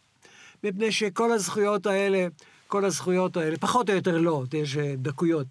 מפני 0.65 0.93
שכל 0.93 1.33
הזכויות 1.33 1.87
האלה, 1.87 2.27
כל 2.67 2.85
הזכויות 2.85 3.37
האלה, 3.37 3.57
פחות 3.57 3.91
או 3.91 3.95
יותר 3.95 4.19
לא, 4.19 4.43
יש 4.55 4.77
אה, 4.77 4.95
דקויות. 4.97 5.47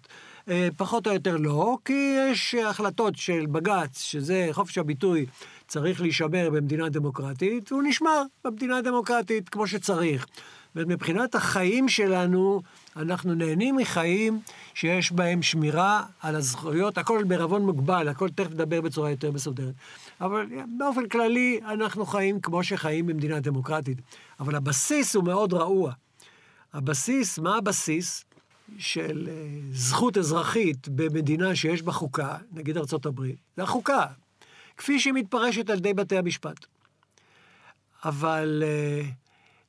אה, 0.48 0.68
פחות 0.76 1.06
או 1.06 1.12
יותר 1.12 1.36
לא, 1.36 1.78
כי 1.84 2.16
יש 2.30 2.54
החלטות 2.54 3.16
של 3.16 3.46
בג"ץ, 3.46 4.00
שזה 4.02 4.48
חופש 4.52 4.78
הביטוי, 4.78 5.26
צריך 5.68 6.00
להישמר 6.00 6.50
במדינה 6.52 6.88
דמוקרטית, 6.88 7.72
והוא 7.72 7.82
נשמר 7.82 8.22
במדינה 8.44 8.82
דמוקרטית 8.82 9.48
כמו 9.48 9.66
שצריך. 9.66 10.26
ומבחינת 10.76 11.34
החיים 11.34 11.88
שלנו, 11.88 12.62
אנחנו 12.96 13.34
נהנים 13.34 13.76
מחיים 13.76 14.40
שיש 14.74 15.12
בהם 15.12 15.42
שמירה 15.42 16.04
על 16.20 16.36
הזכויות, 16.36 16.98
הכל 16.98 17.24
בערבון 17.24 17.62
מוגבל, 17.62 18.08
הכל 18.08 18.28
תכף 18.28 18.50
נדבר 18.50 18.80
בצורה 18.80 19.10
יותר 19.10 19.32
מסודרת. 19.32 19.74
אבל 20.20 20.46
באופן 20.78 21.08
כללי, 21.08 21.60
אנחנו 21.64 22.06
חיים 22.06 22.40
כמו 22.40 22.64
שחיים 22.64 23.06
במדינה 23.06 23.40
דמוקרטית. 23.40 23.98
אבל 24.40 24.54
הבסיס 24.54 25.16
הוא 25.16 25.24
מאוד 25.24 25.52
רעוע. 25.52 25.92
הבסיס, 26.72 27.38
מה 27.38 27.56
הבסיס 27.56 28.25
של 28.78 29.28
אה, 29.30 29.58
זכות 29.72 30.18
אזרחית 30.18 30.88
במדינה 30.88 31.56
שיש 31.56 31.82
בה 31.82 31.92
חוקה, 31.92 32.36
נגיד 32.52 32.76
הברית? 33.06 33.36
זה 33.56 33.62
החוקה, 33.62 34.06
כפי 34.76 35.00
שהיא 35.00 35.12
מתפרשת 35.12 35.70
על 35.70 35.78
ידי 35.78 35.94
בתי 35.94 36.18
המשפט. 36.18 36.66
אבל 38.04 38.62
uh, 38.62 39.06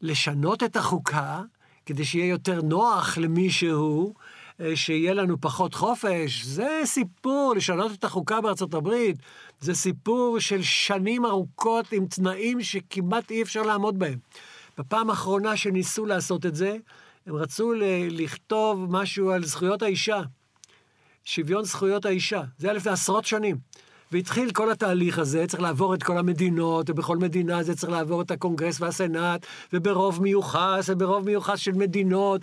לשנות 0.02 0.64
את 0.64 0.76
החוקה, 0.76 1.42
כדי 1.86 2.06
שיהיה 2.06 2.26
יותר 2.26 2.62
נוח 2.62 3.18
למישהו, 3.18 4.14
אה, 4.62 4.76
שיהיה 4.76 5.14
לנו 5.14 5.42
פחות 5.42 5.74
חופש. 5.74 6.44
זה 6.44 6.82
סיפור, 6.86 7.54
לשנות 7.56 7.92
את 7.92 8.04
החוקה 8.04 8.42
בארצות 8.42 8.74
הברית, 8.74 9.16
זה 9.60 9.74
סיפור 9.74 10.40
של 10.40 10.62
שנים 10.62 11.26
ארוכות 11.26 11.92
עם 11.92 12.06
תנאים 12.06 12.64
שכמעט 12.64 13.32
אי 13.32 13.42
אפשר 13.42 13.62
לעמוד 13.62 14.00
בהם. 14.00 14.20
בפעם 14.78 15.10
האחרונה 15.10 15.58
שניסו 15.58 16.06
לעשות 16.06 16.46
את 16.46 16.56
זה, 16.56 16.78
הם 17.28 17.36
רצו 17.36 17.74
לכתוב 18.12 18.86
משהו 18.90 19.32
על 19.32 19.46
זכויות 19.46 19.82
האישה, 19.82 20.22
שוויון 21.24 21.63
זכויות 21.63 22.06
האישה. 22.06 22.42
זה 22.58 22.68
היה 22.68 22.74
לפני 22.74 22.92
עשרות 22.92 23.26
שנים. 23.26 23.58
והתחיל 24.12 24.52
כל 24.52 24.72
התהליך 24.72 25.20
הזה, 25.20 25.46
צריך 25.48 25.62
לעבור 25.62 25.94
את 25.94 26.04
כל 26.04 26.18
המדינות, 26.18 26.90
ובכל 26.90 27.18
מדינה 27.18 27.63
זה 27.63 27.76
צריך 27.76 27.92
לעבור 27.92 28.22
את 28.22 28.32
הקונגרס 28.32 28.82
והסנאט, 28.82 29.46
וברוב 29.74 30.22
מיוחס, 30.22 30.90
וברוב 30.90 31.26
מיוחס 31.26 31.60
של 31.60 31.72
מדינות, 31.72 32.42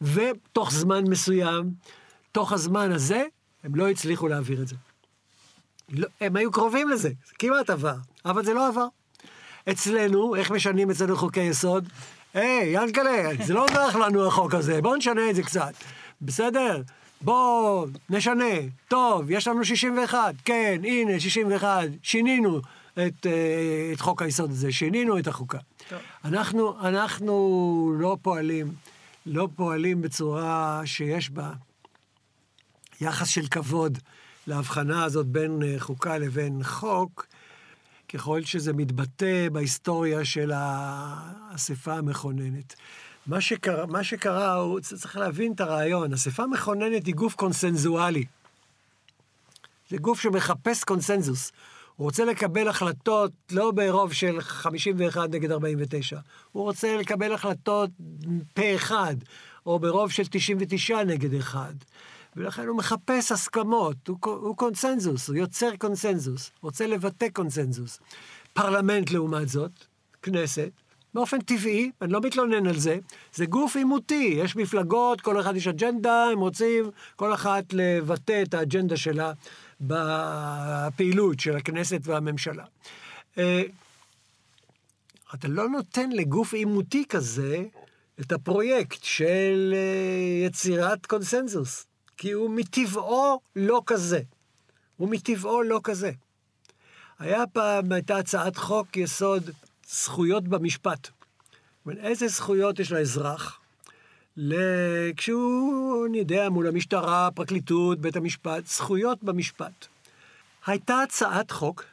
ותוך 0.00 0.72
זמן 0.72 1.04
מסוים, 1.08 1.70
תוך 2.32 2.52
הזמן 2.52 2.92
הזה, 2.92 3.24
הם 3.64 3.74
לא 3.74 3.88
הצליחו 3.88 4.28
להעביר 4.28 4.62
את 4.62 4.68
זה. 4.68 4.76
לא, 5.88 6.06
הם 6.20 6.36
היו 6.36 6.50
קרובים 6.52 6.88
לזה, 6.88 7.08
זה 7.08 7.32
כמעט 7.38 7.70
עבר, 7.70 7.96
אבל 8.24 8.44
זה 8.44 8.54
לא 8.54 8.68
עבר. 8.68 8.86
אצלנו, 9.70 10.34
איך 10.34 10.50
משנים 10.50 10.90
אצלנו 10.90 11.16
חוקי 11.16 11.40
יסוד? 11.40 11.88
היי, 12.34 12.82
ינקלה, 12.82 13.30
זה 13.44 13.54
לא 13.54 13.66
נוח 13.74 13.94
לנו 13.94 14.26
החוק 14.26 14.54
הזה, 14.54 14.82
בואו 14.82 14.96
נשנה 14.96 15.30
את 15.30 15.34
זה 15.34 15.42
קצת. 15.42 15.72
בסדר? 16.22 16.82
בואו 17.20 17.86
נשנה, 18.10 18.54
טוב, 18.88 19.30
יש 19.30 19.48
לנו 19.48 19.64
61, 19.64 20.34
כן, 20.44 20.80
הנה, 20.84 21.20
61, 21.20 21.88
שינינו 22.02 22.60
את, 22.92 23.26
אה, 23.26 23.90
את 23.92 24.00
חוק 24.00 24.22
היסוד 24.22 24.50
הזה, 24.50 24.72
שינינו 24.72 25.18
את 25.18 25.26
החוקה. 25.26 25.58
טוב. 25.88 25.98
אנחנו, 26.24 26.80
אנחנו 26.80 27.94
לא 27.98 28.16
פועלים, 28.22 28.72
לא 29.26 29.48
פועלים 29.56 30.02
בצורה 30.02 30.82
שיש 30.84 31.30
בה 31.30 31.52
יחס 33.00 33.28
של 33.28 33.46
כבוד 33.46 33.98
להבחנה 34.46 35.04
הזאת 35.04 35.26
בין 35.26 35.62
אה, 35.62 35.74
חוקה 35.78 36.18
לבין 36.18 36.60
חוק, 36.62 37.26
ככל 38.14 38.42
שזה 38.42 38.72
מתבטא 38.72 39.48
בהיסטוריה 39.52 40.24
של 40.24 40.52
האספה 40.54 41.94
המכוננת. 41.94 42.74
מה 43.26 43.40
שקרה, 43.40 43.86
מה 43.86 44.04
שקרה, 44.04 44.54
הוא 44.54 44.80
צריך 44.80 45.16
להבין 45.16 45.52
את 45.52 45.60
הרעיון. 45.60 46.12
אספה 46.12 46.46
מכוננת 46.46 47.06
היא 47.06 47.14
גוף 47.14 47.34
קונסנזואלי. 47.34 48.24
זה 49.90 49.96
גוף 49.96 50.20
שמחפש 50.20 50.84
קונסנזוס. 50.84 51.52
הוא 51.96 52.04
רוצה 52.04 52.24
לקבל 52.24 52.68
החלטות 52.68 53.32
לא 53.52 53.70
ברוב 53.70 54.12
של 54.12 54.40
51 54.40 55.30
נגד 55.30 55.50
49, 55.50 56.18
הוא 56.52 56.62
רוצה 56.62 56.96
לקבל 56.96 57.32
החלטות 57.32 57.90
פה 58.54 58.74
אחד, 58.74 59.16
או 59.66 59.78
ברוב 59.78 60.10
של 60.10 60.22
99 60.30 61.04
נגד 61.04 61.34
1. 61.34 61.74
ולכן 62.36 62.66
הוא 62.66 62.76
מחפש 62.76 63.32
הסכמות, 63.32 64.08
הוא, 64.08 64.18
הוא 64.22 64.56
קונסנזוס, 64.56 65.28
הוא 65.28 65.36
יוצר 65.36 65.76
קונסנזוס, 65.76 66.50
רוצה 66.62 66.86
לבטא 66.86 67.28
קונסנזוס. 67.28 68.00
פרלמנט 68.52 69.10
לעומת 69.10 69.48
זאת, 69.48 69.70
כנסת, 70.22 70.70
באופן 71.14 71.40
טבעי, 71.40 71.90
אני 72.02 72.12
לא 72.12 72.20
מתלונן 72.20 72.66
על 72.66 72.78
זה, 72.78 72.98
זה 73.34 73.46
גוף 73.46 73.76
עימותי, 73.76 74.34
יש 74.36 74.56
מפלגות, 74.56 75.20
כל 75.20 75.40
אחד 75.40 75.56
יש 75.56 75.66
אג'נדה, 75.66 76.24
הם 76.32 76.38
רוצים 76.38 76.90
כל 77.16 77.34
אחת 77.34 77.64
לבטא 77.72 78.42
את 78.42 78.54
האג'נדה 78.54 78.96
שלה 78.96 79.32
בפעילות 79.80 81.40
של 81.40 81.56
הכנסת 81.56 82.00
והממשלה. 82.02 82.64
אה, 83.38 83.62
אתה 85.34 85.48
לא 85.48 85.68
נותן 85.68 86.10
לגוף 86.10 86.54
עימותי 86.54 87.04
כזה 87.08 87.64
את 88.20 88.32
הפרויקט 88.32 89.02
של 89.02 89.74
אה, 89.76 90.46
יצירת 90.46 91.06
קונסנזוס, 91.06 91.86
כי 92.16 92.32
הוא 92.32 92.50
מטבעו 92.50 93.40
לא 93.56 93.82
כזה. 93.86 94.20
הוא 94.96 95.08
מטבעו 95.08 95.62
לא 95.62 95.80
כזה. 95.84 96.12
היה 97.18 97.46
פעם, 97.46 97.92
הייתה 97.92 98.16
הצעת 98.18 98.56
חוק 98.56 98.96
יסוד 98.96 99.50
זכויות 99.88 100.48
במשפט. 100.48 101.08
איזה 101.96 102.28
זכויות 102.28 102.78
יש 102.78 102.92
לאזרח? 102.92 103.60
כשהוא, 105.16 106.06
אני 106.06 106.18
יודע, 106.18 106.48
מול 106.48 106.66
המשטרה, 106.66 107.26
הפרקליטות, 107.26 107.98
בית 107.98 108.16
המשפט, 108.16 108.66
זכויות 108.66 109.22
במשפט. 109.22 109.86
הייתה 110.66 111.02
הצעת 111.02 111.50
חוק 111.50 111.84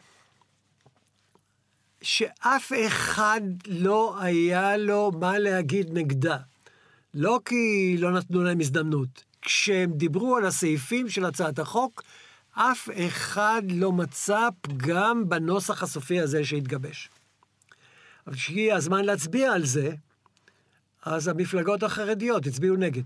שאף 2.01 2.71
אחד 2.87 3.41
לא 3.67 4.15
היה 4.19 4.77
לו 4.77 5.11
מה 5.19 5.39
להגיד 5.39 5.87
נגדה. 5.93 6.37
לא 7.13 7.39
כי 7.45 7.95
לא 7.99 8.11
נתנו 8.11 8.43
להם 8.43 8.59
הזדמנות. 8.59 9.23
כשהם 9.41 9.91
דיברו 9.91 10.37
על 10.37 10.45
הסעיפים 10.45 11.09
של 11.09 11.25
הצעת 11.25 11.59
החוק, 11.59 12.03
אף 12.53 12.89
אחד 13.07 13.61
לא 13.69 13.91
מצא 13.91 14.49
פגם 14.61 15.29
בנוסח 15.29 15.83
הסופי 15.83 16.19
הזה 16.19 16.45
שהתגבש. 16.45 17.09
אבל 18.27 18.35
כשהגיע 18.35 18.75
הזמן 18.75 19.05
להצביע 19.05 19.53
על 19.53 19.65
זה, 19.65 19.91
אז 21.03 21.27
המפלגות 21.27 21.83
החרדיות 21.83 22.47
הצביעו 22.47 22.75
נגד. 22.75 23.03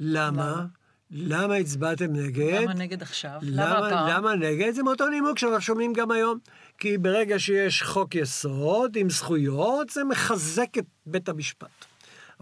למה? 0.00 0.66
למה 1.10 1.54
הצבעתם 1.54 2.12
נגד? 2.12 2.62
למה 2.62 2.74
נגד 2.74 3.02
עכשיו? 3.02 3.38
למה, 3.42 3.64
למה 3.64 3.86
הפעם? 3.86 4.08
למה 4.08 4.34
נגד? 4.34 4.70
זה 4.74 4.82
מאותו 4.82 5.08
נימוק 5.08 5.38
שאנחנו 5.38 5.60
שומעים 5.60 5.92
גם 5.92 6.10
היום. 6.10 6.38
כי 6.78 6.98
ברגע 6.98 7.38
שיש 7.38 7.82
חוק 7.82 8.14
יסוד 8.14 8.96
עם 8.96 9.10
זכויות, 9.10 9.90
זה 9.90 10.04
מחזק 10.04 10.78
את 10.78 10.84
בית 11.06 11.28
המשפט. 11.28 11.68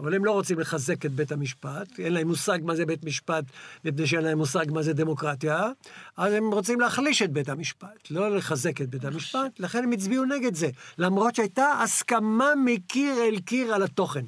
אבל 0.01 0.13
הם 0.15 0.25
לא 0.25 0.31
רוצים 0.31 0.59
לחזק 0.59 1.05
את 1.05 1.11
בית 1.11 1.31
המשפט, 1.31 1.99
אין 1.99 2.13
להם 2.13 2.27
מושג 2.27 2.59
מה 2.63 2.75
זה 2.75 2.85
בית 2.85 3.03
משפט, 3.03 3.43
מפני 3.85 4.07
שאין 4.07 4.23
להם 4.23 4.37
מושג 4.37 4.65
מה 4.69 4.83
זה 4.83 4.93
דמוקרטיה, 4.93 5.69
אז 6.17 6.33
הם 6.33 6.51
רוצים 6.51 6.79
להחליש 6.79 7.21
את 7.21 7.31
בית 7.31 7.49
המשפט, 7.49 8.11
לא 8.11 8.35
לחזק 8.35 8.81
את 8.81 8.89
בית 8.89 9.05
המשפט, 9.05 9.59
לכן 9.59 9.83
הם 9.83 9.91
הצביעו 9.91 10.25
נגד 10.25 10.55
זה, 10.55 10.69
למרות 10.97 11.35
שהייתה 11.35 11.71
הסכמה 11.83 12.49
מקיר 12.65 13.15
אל 13.27 13.39
קיר 13.39 13.73
על 13.73 13.83
התוכן 13.83 14.25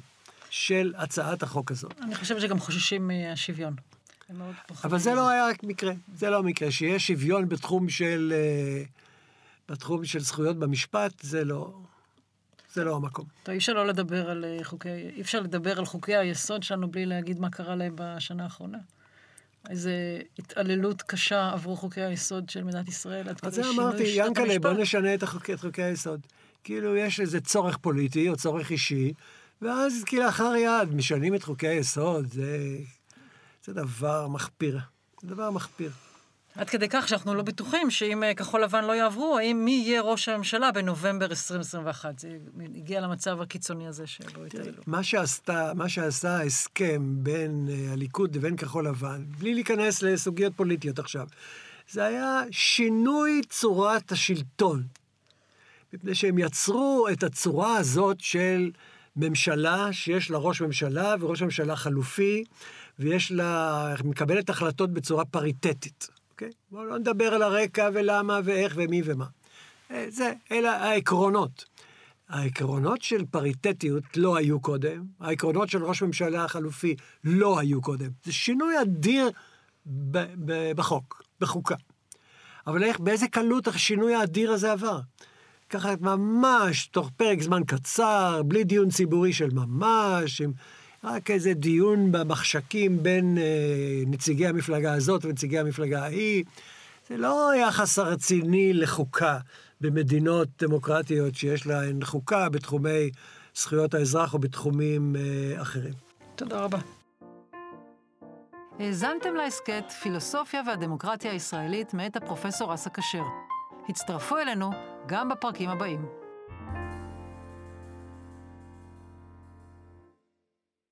של 0.50 0.94
הצעת 0.96 1.42
החוק 1.42 1.70
הזאת. 1.70 1.94
אני 2.02 2.14
חושבת 2.14 2.40
שגם 2.40 2.58
חוששים 2.58 3.08
מהשוויון. 3.08 3.74
אבל 4.84 4.98
זה 4.98 5.14
לא 5.14 5.28
היה 5.28 5.44
מקרה, 5.62 5.92
זה 6.14 6.30
לא 6.30 6.42
מקרה. 6.42 6.70
שיש 6.70 7.06
שוויון 7.06 7.48
בתחום 7.48 7.88
של, 7.88 8.32
אה, 8.36 8.82
בתחום 9.68 10.04
של 10.04 10.20
זכויות 10.20 10.58
במשפט, 10.58 11.12
זה 11.20 11.44
לא, 11.44 11.72
זה 12.74 12.84
לא 12.84 12.96
המקום. 12.96 13.26
טוב, 13.42 13.52
אי 13.52 13.58
אפשר 13.58 13.72
לא 13.72 13.86
לדבר 13.86 14.30
על 14.30 14.44
אה, 14.44 14.64
חוקי, 14.64 14.88
אי 14.88 15.20
אפשר 15.20 15.40
לדבר 15.40 15.78
על 15.78 15.84
חוקי 15.84 16.16
היסוד 16.16 16.62
שלנו 16.62 16.90
בלי 16.90 17.06
להגיד 17.06 17.40
מה 17.40 17.50
קרה 17.50 17.76
להם 17.76 17.92
בשנה 17.96 18.44
האחרונה. 18.44 18.78
איזה 19.70 20.18
התעללות 20.38 21.02
קשה 21.02 21.50
עברו 21.52 21.76
חוקי 21.76 22.00
היסוד 22.00 22.48
של 22.48 22.64
מדינת 22.64 22.88
ישראל 22.88 23.28
עד 23.28 23.40
כדי 23.40 23.50
שינוי 23.50 23.70
שיטת 23.70 23.82
המשפט. 23.82 23.98
אז 23.98 24.06
זה 24.14 24.22
אמרתי, 24.22 24.42
ינקלה, 24.42 24.58
בוא 24.58 24.82
נשנה 24.82 25.14
את 25.14 25.24
חוקי, 25.24 25.54
את 25.54 25.60
חוקי 25.60 25.82
היסוד. 25.82 26.20
כאילו, 26.64 26.96
יש 26.96 27.20
איזה 27.20 27.40
צורך 27.40 27.76
פוליטי 27.76 28.28
או 28.28 28.36
צורך 28.36 28.70
אישי, 28.70 29.12
ואז 29.62 30.04
כלאחר 30.04 30.54
יד 30.56 30.94
משנים 30.94 31.34
את 31.34 31.42
חוקי 31.42 31.68
היסוד, 31.68 32.26
זה, 32.26 32.76
זה 33.64 33.72
דבר 33.72 34.28
מחפיר. 34.28 34.78
זה 35.22 35.28
דבר 35.28 35.50
מחפיר. 35.50 35.90
עד 36.56 36.70
כדי 36.70 36.86
כך 36.90 37.08
שאנחנו 37.08 37.34
לא 37.34 37.42
בטוחים 37.42 37.90
שאם 37.90 38.22
אה, 38.22 38.34
כחול 38.34 38.62
לבן 38.62 38.84
לא 38.84 38.92
יעברו, 38.92 39.38
האם 39.38 39.64
מי 39.64 39.70
יהיה 39.70 40.02
ראש 40.02 40.28
הממשלה 40.28 40.72
בנובמבר 40.72 41.26
2021? 41.26 42.18
זה 42.18 42.28
הגיע 42.76 43.00
למצב 43.00 43.40
הקיצוני 43.40 43.86
הזה 43.86 44.06
שבו 44.06 44.44
התעללו. 44.44 44.82
מה 44.86 45.02
שעשתה, 45.02 45.72
מה 45.74 45.88
שעשה 45.88 46.36
ההסכם 46.36 47.14
בין 47.16 47.68
uh, 47.68 47.92
הליכוד 47.92 48.36
לבין 48.36 48.56
כחול 48.56 48.88
לבן, 48.88 49.24
בלי 49.38 49.54
להיכנס 49.54 50.02
לסוגיות 50.02 50.52
פוליטיות 50.56 50.98
עכשיו, 50.98 51.26
זה 51.90 52.04
היה 52.04 52.42
שינוי 52.50 53.40
צורת 53.48 54.12
השלטון. 54.12 54.82
מפני 55.92 56.14
שהם 56.14 56.38
יצרו 56.38 57.06
את 57.12 57.22
הצורה 57.22 57.76
הזאת 57.76 58.20
של 58.20 58.70
ממשלה 59.16 59.92
שיש 59.92 60.30
לה 60.30 60.38
ראש 60.38 60.60
ממשלה 60.60 61.14
וראש 61.20 61.42
ממשלה 61.42 61.76
חלופי, 61.76 62.44
ויש 62.98 63.32
לה, 63.32 63.94
מקבלת 64.04 64.50
החלטות 64.50 64.90
בצורה 64.90 65.24
פריטטית. 65.24 66.08
אוקיי? 66.34 66.50
בואו 66.70 66.84
לא 66.84 66.98
נדבר 66.98 67.34
על 67.34 67.42
הרקע 67.42 67.88
ולמה 67.94 68.40
ואיך 68.44 68.74
ומי 68.76 69.02
ומה. 69.04 69.26
אה, 69.90 70.06
זה, 70.08 70.32
אלה 70.52 70.76
העקרונות. 70.76 71.64
העקרונות 72.28 73.02
של 73.02 73.24
פריטטיות 73.30 74.16
לא 74.16 74.36
היו 74.36 74.60
קודם, 74.60 75.04
העקרונות 75.20 75.68
של 75.68 75.84
ראש 75.84 76.02
ממשלה 76.02 76.48
חלופי 76.48 76.96
לא 77.24 77.58
היו 77.58 77.82
קודם. 77.82 78.10
זה 78.24 78.32
שינוי 78.32 78.82
אדיר 78.82 79.30
ב- 79.86 80.34
ב- 80.44 80.72
בחוק, 80.76 81.22
בחוקה. 81.40 81.74
אבל 82.66 82.84
איך, 82.84 83.00
באיזה 83.00 83.28
קלות 83.28 83.68
השינוי 83.68 84.14
האדיר 84.14 84.52
הזה 84.52 84.72
עבר? 84.72 85.00
ככה 85.70 85.94
ממש, 86.00 86.86
תוך 86.86 87.10
פרק 87.16 87.42
זמן 87.42 87.62
קצר, 87.66 88.42
בלי 88.42 88.64
דיון 88.64 88.90
ציבורי 88.90 89.32
של 89.32 89.50
ממש, 89.50 90.40
עם 90.40 90.52
רק 91.04 91.30
איזה 91.30 91.54
דיון 91.54 92.12
במחשכים 92.12 93.02
בין 93.02 93.38
אה, 93.38 94.02
נציגי 94.06 94.46
המפלגה 94.46 94.94
הזאת 94.94 95.24
ונציגי 95.24 95.58
המפלגה 95.58 96.02
ההיא. 96.02 96.44
זה 97.08 97.16
לא 97.16 97.52
יחס 97.60 97.98
הרציני 97.98 98.72
לחוקה 98.72 99.38
במדינות 99.80 100.48
דמוקרטיות 100.58 101.34
שיש 101.34 101.66
להן 101.66 102.04
חוקה 102.04 102.48
בתחומי 102.48 103.10
זכויות 103.54 103.94
האזרח 103.94 104.34
או 104.34 104.38
בתחומים 104.38 105.16
אה, 105.16 105.62
אחרים. 105.62 105.94
תודה 106.34 106.60
רבה. 106.60 106.78
האזנתם 108.78 109.34
להסכת 109.34 109.84
פילוסופיה 110.02 110.62
והדמוקרטיה 110.66 111.32
הישראלית 111.32 111.94
מאת 111.94 112.16
הפרופסור 112.16 112.74
אסא 112.74 112.90
כשר. 112.90 113.24
הצטרפו 113.88 114.38
אלינו 114.38 114.70
גם 115.06 115.28
בפרקים 115.28 115.70
הבאים. 115.70 116.23